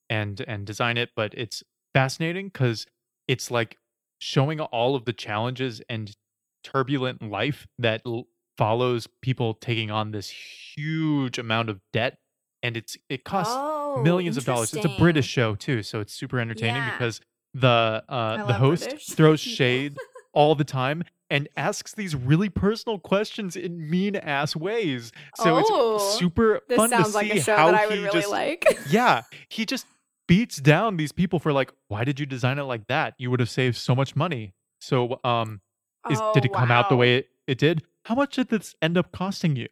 and 0.10 0.42
and 0.48 0.66
design 0.66 0.98
it 0.98 1.12
but 1.16 1.34
it's 1.36 1.64
fascinating 1.94 2.48
because 2.48 2.88
it's 3.28 3.52
like 3.52 3.78
showing 4.20 4.60
all 4.60 4.96
of 4.96 5.06
the 5.06 5.14
challenges 5.14 5.82
and 5.88 6.16
turbulent 6.64 7.22
life 7.22 7.68
that 7.78 8.02
l- 8.06 8.26
follows 8.58 9.08
people 9.22 9.54
taking 9.54 9.92
on 9.92 10.12
this 10.12 10.30
huge 10.30 11.38
amount 11.38 11.70
of 11.70 11.80
debt 11.94 12.18
and 12.64 12.76
it's 12.76 12.98
it 13.08 13.24
costs 13.24 13.56
Oh, 13.56 14.02
millions 14.04 14.38
of 14.38 14.46
dollars 14.46 14.74
it's 14.74 14.86
a 14.86 14.90
british 14.90 15.28
show 15.28 15.56
too 15.56 15.84
so 15.84 16.00
it's 16.00 16.14
super 16.14 16.40
entertaining 16.40 16.84
Yeah. 16.84 16.92
because 16.98 17.22
the 17.54 18.04
uh 18.10 18.46
the 18.46 18.54
host 18.54 18.84
British 18.84 19.08
throws 19.08 19.42
people. 19.44 19.56
shade 19.56 19.98
all 20.34 20.56
the 20.56 20.64
time 20.64 21.04
and 21.30 21.48
asks 21.56 21.94
these 21.94 22.16
really 22.16 22.50
personal 22.50 22.98
questions 23.00 23.56
in 23.56 23.90
mean 23.90 24.16
ass 24.16 24.56
ways 24.56 25.12
so 25.38 25.56
Oh, 25.64 25.96
it's 25.98 26.20
super 26.20 26.62
This 26.68 26.78
fun 26.78 26.90
sounds 26.90 27.10
to 27.12 27.14
like 27.14 27.32
see 27.32 27.38
a 27.40 27.44
show 27.44 27.56
how 27.56 27.72
that 27.72 27.82
I 27.82 27.86
would 27.88 27.98
he 27.98 28.04
really 28.04 28.20
just 28.20 28.30
like. 28.32 28.66
yeah, 28.90 29.22
he 29.50 29.66
just 29.66 29.86
beats 30.28 30.58
down 30.58 30.98
these 30.98 31.12
people 31.12 31.38
for 31.40 31.52
like, 31.54 31.72
why 31.90 32.04
did 32.04 32.20
you 32.20 32.26
design 32.26 32.58
it 32.58 32.64
like 32.64 32.88
that? 32.88 33.14
You 33.18 33.30
would 33.32 33.40
have 33.40 33.50
saved 33.50 33.76
so 33.78 33.94
much 33.96 34.16
money. 34.16 34.54
So, 34.80 35.20
um, 35.24 35.62
is 36.10 36.20
Oh, 36.22 36.32
did 36.34 36.46
it 36.46 36.54
come 36.54 36.72
out 36.72 36.90
the 36.90 36.96
way 36.96 37.18
it, 37.18 37.28
it 37.48 37.58
did? 37.58 37.84
How 38.06 38.16
much 38.16 38.36
did 38.36 38.50
this 38.50 38.74
end 38.82 38.98
up 38.98 39.12
costing 39.12 39.56
you? 39.56 39.68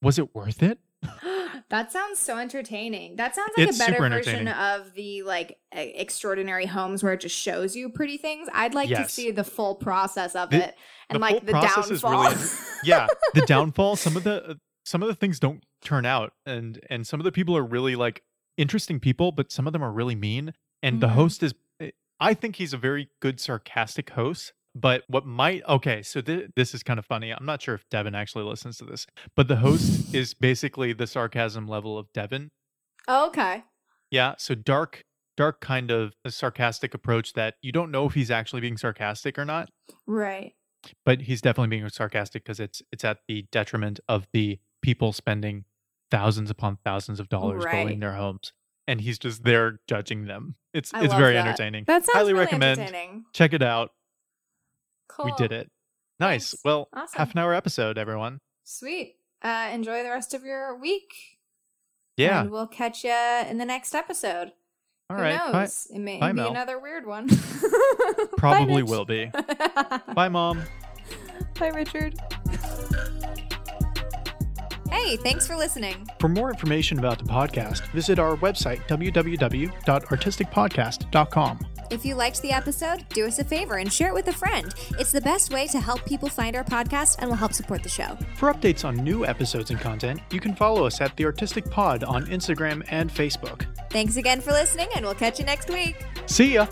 Was 0.00 0.18
it 0.18 0.34
worth 0.34 0.62
it? 0.62 0.78
that 1.72 1.90
sounds 1.90 2.20
so 2.20 2.38
entertaining. 2.38 3.16
That 3.16 3.34
sounds 3.34 3.50
like 3.58 3.66
It's 3.68 3.80
a 3.80 3.84
better 3.90 3.98
version 4.08 4.46
of 4.46 4.94
the 4.94 5.22
like 5.24 5.58
extraordinary 5.72 6.66
homes 6.66 7.02
where 7.02 7.14
it 7.14 7.20
just 7.20 7.34
shows 7.36 7.74
you 7.74 7.88
pretty 7.88 8.18
things. 8.18 8.48
I'd 8.52 8.74
like 8.74 8.88
to 8.90 9.08
see 9.08 9.30
the 9.30 9.42
full 9.42 9.74
process 9.74 10.34
of 10.36 10.50
The- 10.50 10.68
it 10.68 10.76
and 11.08 11.16
the 11.16 11.20
like 11.20 11.44
the 11.44 11.52
downfall. 11.52 12.22
really 12.24 12.36
Yeah, 12.84 13.06
the 13.34 13.40
downfall. 13.42 13.96
Some 13.96 14.16
of 14.16 14.24
the 14.24 14.50
uh, 14.50 14.54
some 14.84 15.02
of 15.02 15.08
the 15.08 15.14
things 15.14 15.40
don't 15.40 15.64
turn 15.82 16.04
out, 16.06 16.32
and 16.46 16.78
and 16.90 17.06
some 17.06 17.20
of 17.20 17.24
the 17.24 17.32
people 17.32 17.56
are 17.56 17.64
really 17.64 17.96
like 17.96 18.22
interesting 18.56 19.00
people, 19.00 19.32
but 19.32 19.50
some 19.50 19.66
of 19.66 19.72
them 19.72 19.82
are 19.82 19.92
really 19.92 20.14
mean. 20.14 20.52
And 20.82 21.00
the 21.00 21.06
Mhm. 21.08 21.12
host 21.12 21.42
is, 21.42 21.54
eh, 21.80 21.90
I 22.20 22.34
think 22.34 22.56
he's 22.56 22.72
a 22.72 22.76
very 22.78 23.08
good 23.20 23.40
sarcastic 23.40 24.10
host. 24.10 24.52
But 24.74 25.02
what 25.06 25.26
might 25.26 25.62
okay, 25.68 26.02
so 26.02 26.20
th- 26.22 26.50
this 26.56 26.74
is 26.74 26.82
kind 26.82 26.98
of 26.98 27.04
funny. 27.04 27.30
I'm 27.30 27.44
not 27.44 27.60
sure 27.60 27.74
if 27.74 27.88
Devin 27.90 28.14
actually 28.14 28.44
listens 28.44 28.78
to 28.78 28.84
this, 28.84 29.06
but 29.36 29.46
the 29.48 29.56
host 29.56 30.14
is 30.14 30.32
basically 30.34 30.92
the 30.94 31.06
sarcasm 31.06 31.66
level 31.68 31.98
of 31.98 32.10
Devin. 32.14 32.50
Oh, 33.06 33.26
okay. 33.28 33.64
Yeah, 34.10 34.34
so 34.38 34.54
dark, 34.54 35.04
dark 35.36 35.60
kind 35.60 35.90
of 35.90 36.14
a 36.24 36.30
sarcastic 36.30 36.94
approach 36.94 37.32
that 37.34 37.54
you 37.62 37.70
don't 37.72 37.90
know 37.90 38.06
if 38.06 38.14
he's 38.14 38.30
actually 38.30 38.60
being 38.60 38.76
sarcastic 38.78 39.38
or 39.38 39.44
not 39.44 39.68
Right. 40.06 40.54
but 41.04 41.22
he's 41.22 41.40
definitely 41.40 41.68
being 41.76 41.88
sarcastic 41.88 42.44
because 42.44 42.60
it's 42.60 42.82
it's 42.92 43.04
at 43.04 43.18
the 43.28 43.46
detriment 43.52 43.98
of 44.08 44.26
the 44.32 44.58
people 44.82 45.12
spending 45.12 45.64
thousands 46.10 46.50
upon 46.50 46.76
thousands 46.84 47.18
of 47.20 47.28
dollars 47.30 47.64
Right. 47.64 47.72
building 47.72 48.00
their 48.00 48.12
homes 48.14 48.52
and 48.86 49.00
he's 49.00 49.18
just 49.18 49.44
there 49.44 49.80
judging 49.88 50.26
them 50.26 50.56
it's 50.74 50.92
I 50.92 51.04
it's 51.04 51.14
very 51.14 51.32
that. 51.34 51.46
entertaining 51.46 51.84
That 51.86 52.04
sounds 52.04 52.14
highly 52.14 52.32
really 52.34 52.44
recommend 52.44 52.80
entertaining. 52.80 53.24
check 53.32 53.52
it 53.54 53.62
out 53.62 53.90
Cool. 55.16 55.26
we 55.26 55.32
did 55.36 55.50
it 55.52 55.70
nice 56.20 56.50
Thanks. 56.50 56.62
well 56.64 56.88
Awesome. 56.92 57.18
half 57.18 57.32
an 57.32 57.38
hour 57.38 57.52
episode 57.54 57.96
everyone 57.98 58.38
Sweet. 58.64 59.16
Uh, 59.42 59.70
enjoy 59.72 60.02
the 60.04 60.10
rest 60.10 60.34
of 60.34 60.44
your 60.44 60.76
week. 60.78 61.12
yeah 62.16 62.42
And 62.42 62.50
we'll 62.50 62.66
catch 62.68 63.02
you 63.04 63.14
in 63.48 63.58
the 63.58 63.64
next 63.64 63.92
episode. 63.94 64.52
all 65.10 65.16
Who 65.16 65.22
right 65.22 65.36
knows? 65.36 65.52
bye. 65.52 65.68
It 65.96 66.00
may 66.00 66.18
Bye, 66.20 66.30
be 66.32 66.36
Mel. 66.36 66.50
another 66.50 66.78
weird 66.78 67.06
one. 67.06 67.28
probably 68.38 68.82
Mitch. 68.82 68.90
will 68.90 69.04
be 69.04 69.30
bye 70.14 70.28
mom 70.28 70.62
Bye, 71.58 71.68
Richard. 71.68 72.14
Hey, 74.90 75.16
thanks 75.18 75.46
for 75.46 75.54
listening. 75.56 76.06
For 76.20 76.28
more 76.28 76.50
information 76.50 76.98
about 76.98 77.18
the 77.18 77.24
podcast, 77.24 77.82
visit 77.92 78.18
our 78.18 78.36
website, 78.36 78.86
www.artisticpodcast.com. 78.88 81.58
If 81.92 82.06
you 82.06 82.14
liked 82.14 82.40
the 82.40 82.52
episode, 82.52 83.06
do 83.10 83.26
us 83.26 83.38
a 83.38 83.44
favor 83.44 83.76
and 83.76 83.92
share 83.92 84.08
it 84.08 84.14
with 84.14 84.26
a 84.28 84.32
friend. 84.32 84.74
It's 84.98 85.12
the 85.12 85.20
best 85.20 85.52
way 85.52 85.66
to 85.66 85.78
help 85.78 86.02
people 86.06 86.30
find 86.30 86.56
our 86.56 86.64
podcast 86.64 87.16
and 87.18 87.28
will 87.28 87.36
help 87.36 87.52
support 87.52 87.82
the 87.82 87.90
show. 87.90 88.16
For 88.36 88.50
updates 88.50 88.82
on 88.86 88.96
new 88.96 89.26
episodes 89.26 89.70
and 89.70 89.78
content, 89.78 90.22
you 90.30 90.40
can 90.40 90.54
follow 90.56 90.86
us 90.86 91.02
at 91.02 91.14
The 91.18 91.26
Artistic 91.26 91.68
Pod 91.68 92.02
on 92.02 92.24
Instagram 92.28 92.82
and 92.88 93.10
Facebook. 93.10 93.66
Thanks 93.90 94.16
again 94.16 94.40
for 94.40 94.52
listening, 94.52 94.88
and 94.96 95.04
we'll 95.04 95.14
catch 95.14 95.38
you 95.38 95.44
next 95.44 95.68
week. 95.68 96.02
See 96.24 96.54
ya! 96.54 96.66